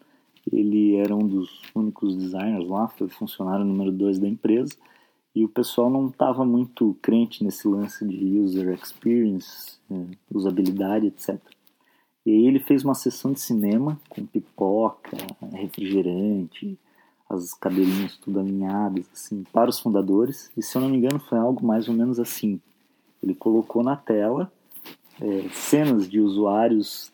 ele 0.52 0.96
era 0.96 1.16
um 1.16 1.26
dos 1.26 1.62
únicos 1.74 2.14
designers 2.14 2.68
lá, 2.68 2.88
foi 2.88 3.09
funcionário 3.09 3.64
número 3.64 3.90
2 3.90 4.18
da 4.18 4.28
empresa, 4.28 4.74
e 5.35 5.44
o 5.44 5.48
pessoal 5.48 5.88
não 5.88 6.09
estava 6.09 6.44
muito 6.44 6.94
crente 7.00 7.42
nesse 7.42 7.66
lance 7.66 8.04
de 8.04 8.38
user 8.38 8.68
experience, 8.74 9.78
é, 9.90 10.04
usabilidade, 10.30 11.06
etc. 11.06 11.40
E 12.24 12.30
aí 12.30 12.46
ele 12.46 12.61
fez 12.61 12.85
uma 12.85 12.94
sessão 12.94 13.33
de 13.33 13.40
cinema 13.40 13.98
com 14.09 14.26
pipoca, 14.26 15.16
refrigerante, 15.52 16.78
as 17.28 17.54
cabelinhas 17.54 18.16
tudo 18.16 18.40
alinhadas, 18.40 19.06
assim, 19.12 19.44
para 19.52 19.70
os 19.70 19.78
fundadores. 19.78 20.50
E 20.56 20.62
se 20.62 20.76
eu 20.76 20.83
não 20.83 20.88
me 20.88 20.98
engano 20.98 21.20
foi 21.20 21.38
algo 21.38 21.64
mais 21.64 21.88
ou 21.88 21.94
menos 21.94 22.18
assim. 22.18 22.61
Ele 23.22 23.35
colocou 23.35 23.83
na 23.83 23.96
tela 23.96 24.52
é, 25.20 25.48
cenas 25.50 26.09
de 26.09 26.20
usuários 26.20 27.12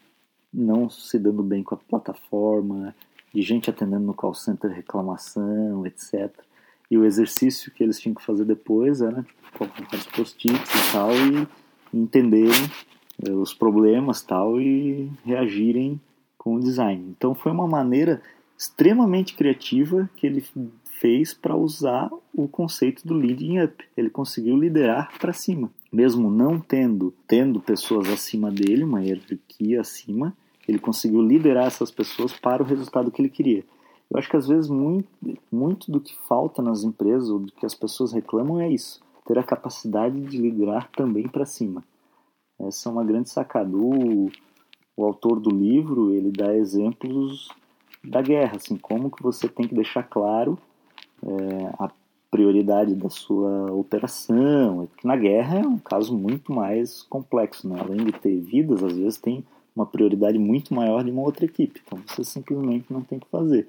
não 0.53 0.89
se 0.89 1.19
dando 1.19 1.43
bem 1.43 1.63
com 1.63 1.75
a 1.75 1.79
plataforma, 1.79 2.95
de 3.35 3.43
gente 3.43 3.69
atendendo 3.69 4.07
no 4.07 4.15
call 4.15 4.33
center 4.33 4.71
reclamação, 4.71 5.85
etc. 5.87 6.33
E 6.91 6.97
o 6.97 7.05
exercício 7.05 7.71
que 7.71 7.83
eles 7.83 8.01
tinham 8.01 8.15
que 8.15 8.25
fazer 8.25 8.45
depois 8.45 9.03
era 9.03 9.27
colocar 9.59 9.97
os 9.97 10.07
post-its 10.07 10.55
e 10.55 10.93
tal 10.93 11.11
e 11.11 11.47
entenderem 11.93 12.71
os 13.31 13.55
problemas 13.55 14.23
tal 14.23 14.61
e 14.61 15.11
reagirem 15.25 16.01
com 16.37 16.57
o 16.57 16.61
design. 16.61 17.15
Então 17.17 17.35
foi 17.35 17.53
uma 17.53 17.67
maneira 17.67 18.23
extremamente 18.57 19.35
criativa 19.35 20.09
que 20.17 20.27
ele 20.27 20.45
fez 20.85 21.35
para 21.35 21.57
usar 21.57 22.11
o 22.33 22.49
conceito 22.49 23.07
do 23.07 23.15
leading 23.15 23.61
up. 23.61 23.85
Ele 23.97 24.09
conseguiu 24.09 24.57
liderar 24.57 25.13
para 25.19 25.33
cima, 25.33 25.71
mesmo 25.93 26.31
não 26.31 26.59
tendo 26.59 27.13
tendo 27.27 27.61
pessoas 27.61 28.09
acima 28.09 28.51
dele, 28.51 28.85
uma 28.85 29.03
hierarquia 29.03 29.81
acima, 29.81 30.35
ele 30.67 30.79
conseguiu 30.79 31.23
liderar 31.23 31.67
essas 31.67 31.91
pessoas 31.91 32.33
para 32.33 32.63
o 32.63 32.67
resultado 32.67 33.11
que 33.11 33.21
ele 33.21 33.29
queria. 33.29 33.65
Eu 34.11 34.19
acho 34.19 34.29
que 34.29 34.37
às 34.37 34.47
vezes 34.47 34.71
muito, 34.71 35.09
muito 35.51 35.91
do 35.91 36.01
que 36.01 36.15
falta 36.29 36.63
nas 36.63 36.85
empresas, 36.85 37.29
ou 37.29 37.41
do 37.41 37.53
que 37.53 37.67
as 37.67 37.75
pessoas 37.75 38.13
reclamam, 38.13 38.61
é 38.61 38.71
isso: 38.71 39.01
ter 39.27 39.39
a 39.39 39.43
capacidade 39.43 40.21
de 40.21 40.39
liderar 40.39 40.89
também 40.93 41.29
para 41.29 41.45
cima. 41.45 41.85
Essa 42.59 42.89
é 42.89 42.93
uma 42.93 43.05
grande 43.05 43.31
sacada. 43.31 43.77
O, 43.77 44.31
o 44.97 45.05
autor 45.05 45.41
do 45.41 45.51
livro 45.51 46.13
ele 46.13 46.31
dá 46.31 46.55
exemplos 46.55 47.49
da 48.03 48.23
guerra, 48.23 48.57
assim, 48.57 48.77
como 48.77 49.11
que 49.11 49.23
você 49.23 49.49
tem 49.49 49.67
que 49.67 49.75
deixar 49.75 50.03
claro 50.05 50.59
é, 51.23 51.75
a 51.79 51.91
prioridade 52.31 52.95
da 52.95 53.09
sua 53.09 53.73
operação. 53.73 54.89
Que 54.97 55.07
na 55.07 55.17
guerra 55.17 55.59
é 55.59 55.67
um 55.67 55.79
caso 55.79 56.17
muito 56.17 56.53
mais 56.53 57.03
complexo, 57.03 57.69
né? 57.69 57.81
além 57.81 58.05
de 58.05 58.13
ter 58.13 58.39
vidas, 58.41 58.83
às 58.83 58.97
vezes 58.97 59.19
tem 59.19 59.45
uma 59.75 59.87
prioridade 59.87 60.39
muito 60.39 60.73
maior 60.75 61.05
de 61.05 61.11
uma 61.11 61.23
outra 61.23 61.45
equipe. 61.45 61.81
Então 61.85 62.01
você 62.07 62.25
simplesmente 62.25 62.87
não 62.91 63.03
tem 63.03 63.19
que 63.19 63.29
fazer. 63.29 63.69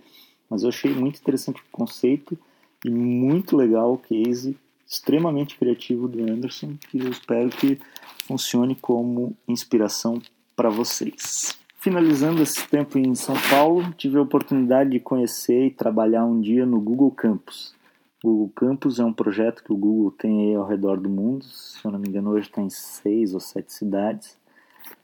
Mas 0.50 0.64
eu 0.64 0.70
achei 0.70 0.94
muito 0.94 1.20
interessante 1.20 1.62
o 1.62 1.72
conceito 1.72 2.38
e 2.86 2.90
muito 2.90 3.58
legal 3.58 3.94
o 3.94 3.98
case, 3.98 4.58
extremamente 4.88 5.58
criativo 5.58 6.08
do 6.08 6.22
Anderson, 6.24 6.76
que 6.90 7.00
eu 7.00 7.10
espero 7.10 7.50
que 7.50 7.80
funcione 8.26 8.76
como 8.76 9.36
inspiração 9.48 10.22
para 10.56 10.70
vocês. 10.70 11.58
Finalizando 11.76 12.42
esse 12.42 12.68
tempo 12.68 12.98
em 12.98 13.14
São 13.14 13.36
Paulo, 13.50 13.94
tive 13.94 14.18
a 14.18 14.22
oportunidade 14.22 14.90
de 14.90 15.00
conhecer 15.00 15.68
e 15.68 15.72
trabalhar 15.72 16.26
um 16.26 16.42
dia 16.42 16.66
no 16.66 16.80
Google 16.80 17.12
Campus. 17.12 17.76
O 18.24 18.30
Google 18.30 18.52
Campus 18.56 19.00
é 19.00 19.06
um 19.06 19.14
projeto 19.14 19.64
que 19.64 19.72
o 19.72 19.78
Google 19.78 20.12
tem 20.12 20.56
ao 20.56 20.66
redor 20.66 21.00
do 21.00 21.10
mundo, 21.10 21.46
se 21.46 21.86
eu 21.86 21.92
não 21.92 22.00
me 22.00 22.10
engano 22.10 22.32
hoje 22.32 22.48
está 22.48 22.62
em 22.62 22.70
seis 22.70 23.34
ou 23.34 23.40
sete 23.40 23.72
cidades. 23.72 24.38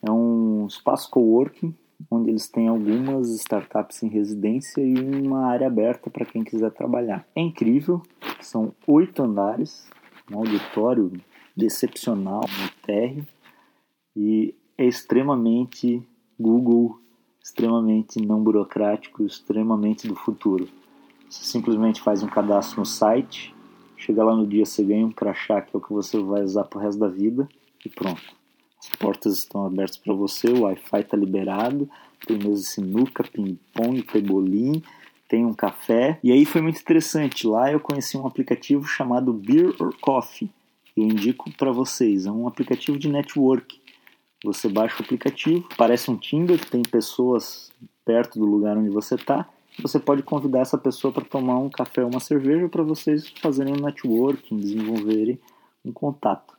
É 0.02 0.10
um 0.10 0.66
espaço 0.66 1.10
coworking 1.12 1.76
onde 2.10 2.30
eles 2.30 2.48
têm 2.48 2.68
algumas 2.68 3.30
startups 3.30 4.04
em 4.04 4.08
residência 4.08 4.82
e 4.82 4.94
uma 5.00 5.48
área 5.48 5.68
aberta 5.68 6.10
para 6.10 6.26
quem 6.26 6.44
quiser 6.44 6.72
trabalhar. 6.72 7.26
É 7.36 7.42
incrível, 7.42 8.02
são 8.42 8.74
oito 8.88 9.24
andares, 9.24 9.88
um 10.32 10.38
auditório 10.38 11.12
excepcional 11.58 12.42
no 12.42 12.70
térreo 12.86 13.26
e 14.16 14.56
é 14.78 14.86
extremamente 14.86 16.02
Google, 16.40 17.00
extremamente 17.42 18.20
não 18.20 18.44
burocrático, 18.44 19.24
extremamente 19.24 20.08
do 20.08 20.16
futuro. 20.16 20.68
Você 21.30 21.44
simplesmente 21.46 22.02
faz 22.02 22.22
um 22.24 22.28
cadastro 22.28 22.80
no 22.80 22.86
site, 22.86 23.56
chega 23.98 24.24
lá 24.24 24.36
no 24.36 24.46
dia, 24.46 24.66
você 24.66 24.84
ganha 24.84 25.06
um 25.06 25.12
crachá 25.12 25.62
que 25.62 25.76
é 25.76 25.78
o 25.78 25.82
que 25.82 25.92
você 25.92 26.22
vai 26.22 26.44
usar 26.44 26.66
pro 26.66 26.80
resto 26.80 27.00
da 27.00 27.08
vida 27.08 27.48
e 27.86 27.90
pronto. 27.90 28.43
As 28.84 28.90
portas 28.98 29.38
estão 29.38 29.66
abertas 29.66 29.96
para 29.96 30.14
você, 30.14 30.48
o 30.48 30.64
Wi-Fi 30.64 31.00
está 31.00 31.16
liberado, 31.16 31.90
tem 32.28 32.38
mesa 32.38 32.62
de 32.62 32.68
sinuca, 32.68 33.24
ping-pong, 33.24 34.04
pebolim, 34.04 34.84
tem 35.30 35.46
um 35.46 35.54
café. 35.54 36.20
E 36.22 36.34
aí 36.34 36.44
foi 36.44 36.62
muito 36.62 36.82
interessante. 36.82 37.48
Lá 37.48 37.72
eu 37.72 37.80
conheci 37.80 38.18
um 38.18 38.28
aplicativo 38.28 38.86
chamado 38.86 39.32
Beer 39.32 39.74
or 39.80 39.96
Coffee. 40.02 40.50
Eu 40.98 41.06
indico 41.06 41.50
para 41.54 41.72
vocês. 41.72 42.26
É 42.26 42.32
um 42.32 42.46
aplicativo 42.46 43.00
de 43.00 43.08
network. 43.08 43.82
Você 44.44 44.68
baixa 44.68 44.98
o 45.00 45.04
aplicativo, 45.04 45.66
parece 45.78 46.12
um 46.12 46.18
Tinder, 46.18 46.64
tem 46.70 46.82
pessoas 46.82 47.72
perto 48.04 48.38
do 48.38 48.46
lugar 48.46 48.78
onde 48.78 48.90
você 48.90 49.16
está. 49.16 49.48
Você 49.82 49.98
pode 49.98 50.22
convidar 50.22 50.60
essa 50.60 50.78
pessoa 50.78 51.14
para 51.14 51.24
tomar 51.24 51.58
um 51.58 51.70
café 51.70 52.04
ou 52.04 52.10
uma 52.10 52.20
cerveja 52.20 52.68
para 52.68 52.84
vocês 52.84 53.34
fazerem 53.42 53.74
um 53.74 53.82
networking, 53.82 54.58
desenvolverem 54.58 55.40
um 55.86 55.94
contato. 55.94 56.54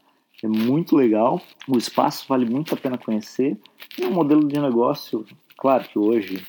É 0.44 0.46
muito 0.46 0.94
legal, 0.94 1.40
o 1.66 1.78
espaço 1.78 2.26
vale 2.28 2.44
muito 2.44 2.74
a 2.74 2.76
pena 2.76 2.98
conhecer. 2.98 3.56
É 3.98 4.04
um 4.04 4.10
modelo 4.10 4.46
de 4.46 4.60
negócio, 4.60 5.24
claro 5.56 5.84
que 5.88 5.98
hoje 5.98 6.46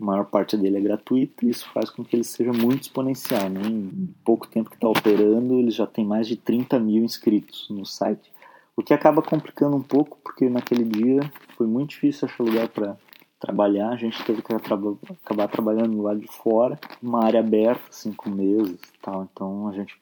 a 0.00 0.04
maior 0.04 0.24
parte 0.24 0.56
dele 0.56 0.78
é 0.78 0.80
gratuito 0.80 1.46
e 1.46 1.50
isso 1.50 1.70
faz 1.72 1.88
com 1.88 2.04
que 2.04 2.16
ele 2.16 2.24
seja 2.24 2.52
muito 2.52 2.82
exponencial. 2.82 3.48
Né? 3.48 3.62
Em 3.64 4.12
pouco 4.24 4.48
tempo 4.48 4.68
que 4.68 4.74
está 4.74 4.88
operando, 4.88 5.54
ele 5.54 5.70
já 5.70 5.86
tem 5.86 6.04
mais 6.04 6.26
de 6.26 6.34
30 6.34 6.80
mil 6.80 7.04
inscritos 7.04 7.68
no 7.70 7.86
site. 7.86 8.28
O 8.74 8.82
que 8.82 8.92
acaba 8.92 9.22
complicando 9.22 9.76
um 9.76 9.82
pouco, 9.82 10.18
porque 10.24 10.50
naquele 10.50 10.82
dia 10.82 11.20
foi 11.56 11.68
muito 11.68 11.90
difícil 11.90 12.26
achar 12.26 12.42
lugar 12.42 12.68
para 12.68 12.96
trabalhar, 13.38 13.90
a 13.90 13.96
gente 13.96 14.20
teve 14.24 14.42
que 14.42 14.52
acabar 14.52 15.46
trabalhando 15.46 16.02
lá 16.02 16.12
de 16.12 16.26
fora, 16.26 16.76
uma 17.00 17.24
área 17.24 17.38
aberta, 17.38 17.84
cinco 17.92 18.28
meses 18.28 18.80
e 18.80 18.98
tal, 19.00 19.28
então 19.32 19.68
a 19.68 19.72
gente 19.72 19.96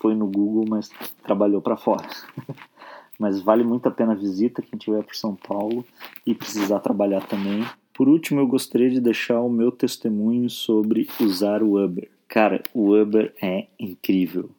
foi 0.00 0.14
no 0.14 0.26
Google, 0.26 0.64
mas 0.68 0.90
trabalhou 1.22 1.60
para 1.60 1.76
fora. 1.76 2.06
mas 3.18 3.40
vale 3.40 3.64
muito 3.64 3.86
a 3.88 3.90
pena 3.90 4.12
a 4.12 4.16
visita 4.16 4.62
quem 4.62 4.78
tiver 4.78 5.02
por 5.02 5.14
São 5.14 5.34
Paulo 5.34 5.84
e 6.26 6.34
precisar 6.34 6.80
trabalhar 6.80 7.26
também. 7.26 7.64
Por 7.92 8.08
último, 8.08 8.40
eu 8.40 8.46
gostaria 8.46 8.90
de 8.90 9.00
deixar 9.00 9.40
o 9.40 9.50
meu 9.50 9.70
testemunho 9.70 10.50
sobre 10.50 11.08
usar 11.20 11.62
o 11.62 11.82
Uber. 11.82 12.10
Cara, 12.26 12.62
o 12.74 12.92
Uber 12.92 13.32
é 13.40 13.68
incrível 13.78 14.50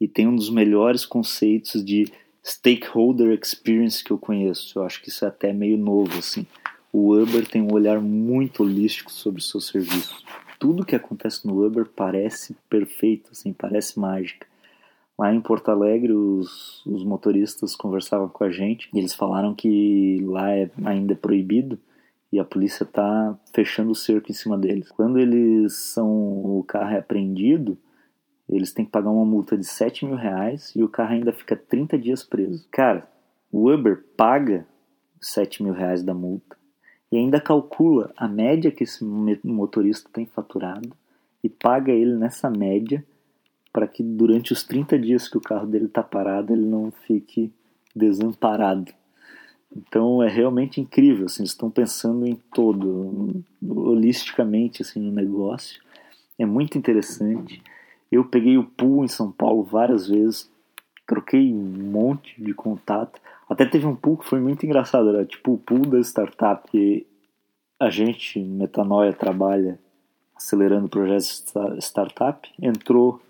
e 0.00 0.06
tem 0.06 0.26
um 0.26 0.36
dos 0.36 0.50
melhores 0.50 1.04
conceitos 1.04 1.84
de 1.84 2.10
stakeholder 2.44 3.38
experience 3.38 4.02
que 4.02 4.10
eu 4.10 4.18
conheço. 4.18 4.78
Eu 4.78 4.84
acho 4.84 5.02
que 5.02 5.08
isso 5.08 5.24
é 5.24 5.28
até 5.28 5.52
meio 5.52 5.76
novo 5.76 6.18
assim. 6.18 6.46
O 6.92 7.14
Uber 7.14 7.46
tem 7.46 7.60
um 7.60 7.72
olhar 7.72 8.00
muito 8.00 8.62
holístico 8.62 9.12
sobre 9.12 9.40
o 9.40 9.44
seu 9.44 9.60
serviço. 9.60 10.24
Tudo 10.58 10.84
que 10.84 10.96
acontece 10.96 11.46
no 11.46 11.64
Uber 11.64 11.86
parece 11.86 12.56
perfeito, 12.68 13.30
assim, 13.32 13.52
parece 13.52 13.98
mágica. 13.98 14.47
Lá 15.18 15.34
em 15.34 15.40
Porto 15.40 15.70
Alegre, 15.70 16.12
os, 16.12 16.86
os 16.86 17.04
motoristas 17.04 17.74
conversavam 17.74 18.28
com 18.28 18.44
a 18.44 18.50
gente 18.50 18.88
e 18.94 18.98
eles 18.98 19.14
falaram 19.14 19.52
que 19.52 20.24
lá 20.24 20.52
é 20.52 20.70
ainda 20.84 21.14
é 21.14 21.16
proibido 21.16 21.76
e 22.32 22.38
a 22.38 22.44
polícia 22.44 22.84
está 22.84 23.36
fechando 23.52 23.90
o 23.90 23.96
cerco 23.96 24.30
em 24.30 24.34
cima 24.34 24.56
deles. 24.56 24.92
Quando 24.92 25.18
eles 25.18 25.74
são 25.74 26.08
o 26.08 26.62
carro 26.62 26.94
é 26.94 26.98
apreendido, 26.98 27.76
eles 28.48 28.72
têm 28.72 28.84
que 28.84 28.92
pagar 28.92 29.10
uma 29.10 29.24
multa 29.24 29.58
de 29.58 29.66
7 29.66 30.06
mil 30.06 30.14
reais 30.14 30.72
e 30.76 30.84
o 30.84 30.88
carro 30.88 31.14
ainda 31.14 31.32
fica 31.32 31.56
30 31.56 31.98
dias 31.98 32.22
preso. 32.22 32.68
Cara, 32.70 33.10
o 33.50 33.68
Uber 33.72 34.04
paga 34.16 34.66
7 35.20 35.64
mil 35.64 35.72
reais 35.72 36.02
da 36.02 36.14
multa 36.14 36.56
e 37.10 37.16
ainda 37.16 37.40
calcula 37.40 38.12
a 38.16 38.28
média 38.28 38.70
que 38.70 38.84
esse 38.84 39.04
motorista 39.04 40.08
tem 40.12 40.26
faturado 40.26 40.92
e 41.42 41.48
paga 41.48 41.90
ele 41.90 42.14
nessa 42.14 42.48
média 42.48 43.04
para 43.78 43.86
que 43.86 44.02
durante 44.02 44.52
os 44.52 44.64
30 44.64 44.98
dias 44.98 45.28
que 45.28 45.38
o 45.38 45.40
carro 45.40 45.64
dele 45.64 45.84
está 45.84 46.02
parado 46.02 46.52
ele 46.52 46.66
não 46.66 46.90
fique 47.06 47.52
desamparado. 47.94 48.92
Então 49.70 50.20
é 50.20 50.28
realmente 50.28 50.80
incrível, 50.80 51.26
assim, 51.26 51.42
eles 51.42 51.52
estão 51.52 51.70
pensando 51.70 52.26
em 52.26 52.34
todo, 52.52 53.44
holisticamente 53.64 54.82
assim, 54.82 54.98
no 54.98 55.12
negócio. 55.12 55.80
É 56.36 56.44
muito 56.44 56.76
interessante. 56.76 57.62
Eu 58.10 58.24
peguei 58.24 58.58
o 58.58 58.64
pool 58.64 59.04
em 59.04 59.08
São 59.08 59.30
Paulo 59.30 59.62
várias 59.62 60.08
vezes, 60.08 60.50
troquei 61.06 61.54
um 61.54 61.92
monte 61.92 62.34
de 62.42 62.52
contato. 62.52 63.20
Até 63.48 63.64
teve 63.64 63.86
um 63.86 63.94
pool 63.94 64.16
que 64.16 64.26
foi 64.26 64.40
muito 64.40 64.66
engraçado, 64.66 65.10
era 65.10 65.24
tipo 65.24 65.52
o 65.52 65.58
pool 65.58 65.86
da 65.86 66.00
startup 66.00 66.68
que 66.68 67.06
a 67.78 67.90
gente, 67.90 68.40
Metanoia, 68.40 69.12
trabalha 69.12 69.78
acelerando 70.34 70.88
projetos 70.88 71.44
de 71.76 71.80
startup. 71.80 72.50
Entrou 72.60 73.22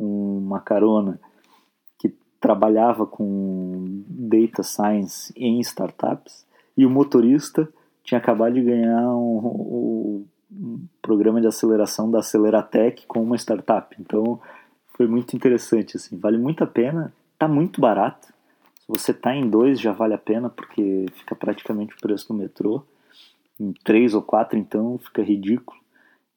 uma 0.00 0.60
carona 0.60 1.20
que 1.98 2.14
trabalhava 2.40 3.06
com 3.06 4.02
data 4.08 4.62
science 4.62 5.32
em 5.36 5.60
startups 5.60 6.46
e 6.76 6.86
o 6.86 6.90
motorista 6.90 7.68
tinha 8.04 8.18
acabado 8.18 8.54
de 8.54 8.62
ganhar 8.62 9.08
um, 9.14 10.24
um 10.50 10.86
programa 11.02 11.40
de 11.40 11.46
aceleração 11.46 12.10
da 12.10 12.20
Aceleratec 12.20 13.06
com 13.06 13.22
uma 13.22 13.36
startup. 13.36 13.94
Então 14.00 14.40
foi 14.94 15.06
muito 15.06 15.36
interessante, 15.36 15.96
assim, 15.96 16.18
vale 16.18 16.38
muito 16.38 16.64
a 16.64 16.66
pena, 16.66 17.12
tá 17.38 17.46
muito 17.46 17.80
barato. 17.80 18.28
Se 18.80 18.86
você 18.88 19.12
tá 19.12 19.34
em 19.34 19.48
dois 19.48 19.80
já 19.80 19.92
vale 19.92 20.14
a 20.14 20.18
pena 20.18 20.48
porque 20.48 21.06
fica 21.14 21.34
praticamente 21.34 21.94
o 21.94 22.00
preço 22.00 22.28
do 22.28 22.34
metrô. 22.34 22.82
Em 23.60 23.72
três 23.84 24.14
ou 24.14 24.22
quatro 24.22 24.58
então 24.58 24.98
fica 24.98 25.22
ridículo. 25.22 25.78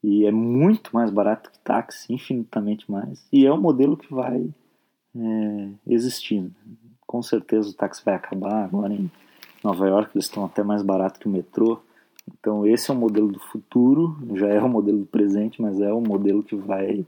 E 0.04 0.26
é 0.26 0.32
muito 0.32 0.92
mais 0.96 1.12
barato 1.12 1.52
que 1.52 1.60
táxi, 1.60 2.14
infinitamente 2.14 2.90
mais. 2.90 3.28
E 3.32 3.46
é 3.46 3.54
um 3.54 3.62
modelo 3.62 3.96
que 3.96 4.12
vai 4.12 4.50
é, 5.16 5.70
existindo. 5.88 6.52
Com 7.06 7.22
certeza 7.22 7.70
o 7.70 7.74
táxi 7.74 8.04
vai 8.04 8.16
acabar. 8.16 8.66
Agora 8.66 8.94
em 8.94 9.12
Nova 9.64 9.88
York 9.88 10.12
eles 10.16 10.26
estão 10.26 10.46
até 10.46 10.64
mais 10.64 10.82
barato 10.82 11.20
que 11.20 11.28
o 11.28 11.32
metrô. 11.32 11.80
Então 12.34 12.66
esse 12.66 12.90
é 12.90 12.94
o 12.94 12.98
modelo 12.98 13.32
do 13.32 13.40
futuro, 13.40 14.18
já 14.34 14.48
é 14.48 14.62
o 14.62 14.70
modelo 14.70 15.00
do 15.00 15.06
presente, 15.06 15.62
mas 15.62 15.80
é 15.80 15.92
o 15.92 16.02
modelo 16.02 16.44
que 16.44 16.56
vai, 16.56 17.06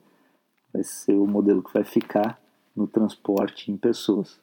vai 0.71 0.83
ser 0.83 1.13
o 1.13 1.25
modelo 1.25 1.63
que 1.63 1.73
vai 1.73 1.83
ficar 1.83 2.39
no 2.75 2.87
transporte 2.87 3.71
em 3.71 3.77
pessoas. 3.77 4.39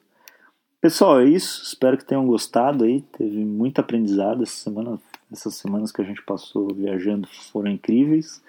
Pessoal, 0.81 1.19
é 1.19 1.25
isso. 1.25 1.63
Espero 1.63 1.95
que 1.95 2.05
tenham 2.05 2.25
gostado 2.25 2.83
aí. 2.83 3.01
Teve 3.01 3.45
muito 3.45 3.79
aprendizado 3.79 4.41
essa 4.41 4.55
semana. 4.55 4.99
Essas 5.31 5.55
semanas 5.55 5.91
que 5.91 6.01
a 6.01 6.05
gente 6.05 6.21
passou 6.23 6.73
viajando 6.73 7.27
foram 7.51 7.71
incríveis. 7.71 8.41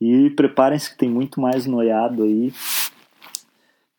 E 0.00 0.30
preparem-se 0.30 0.90
que 0.90 0.98
tem 0.98 1.10
muito 1.10 1.40
mais 1.40 1.66
noiado 1.66 2.22
aí 2.22 2.52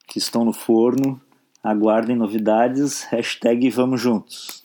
que 0.08 0.18
estão 0.18 0.46
no 0.46 0.54
forno. 0.54 1.20
Aguardem 1.64 2.16
novidades. 2.16 3.04
Hashtag 3.04 3.70
vamos 3.70 4.00
juntos. 4.00 4.63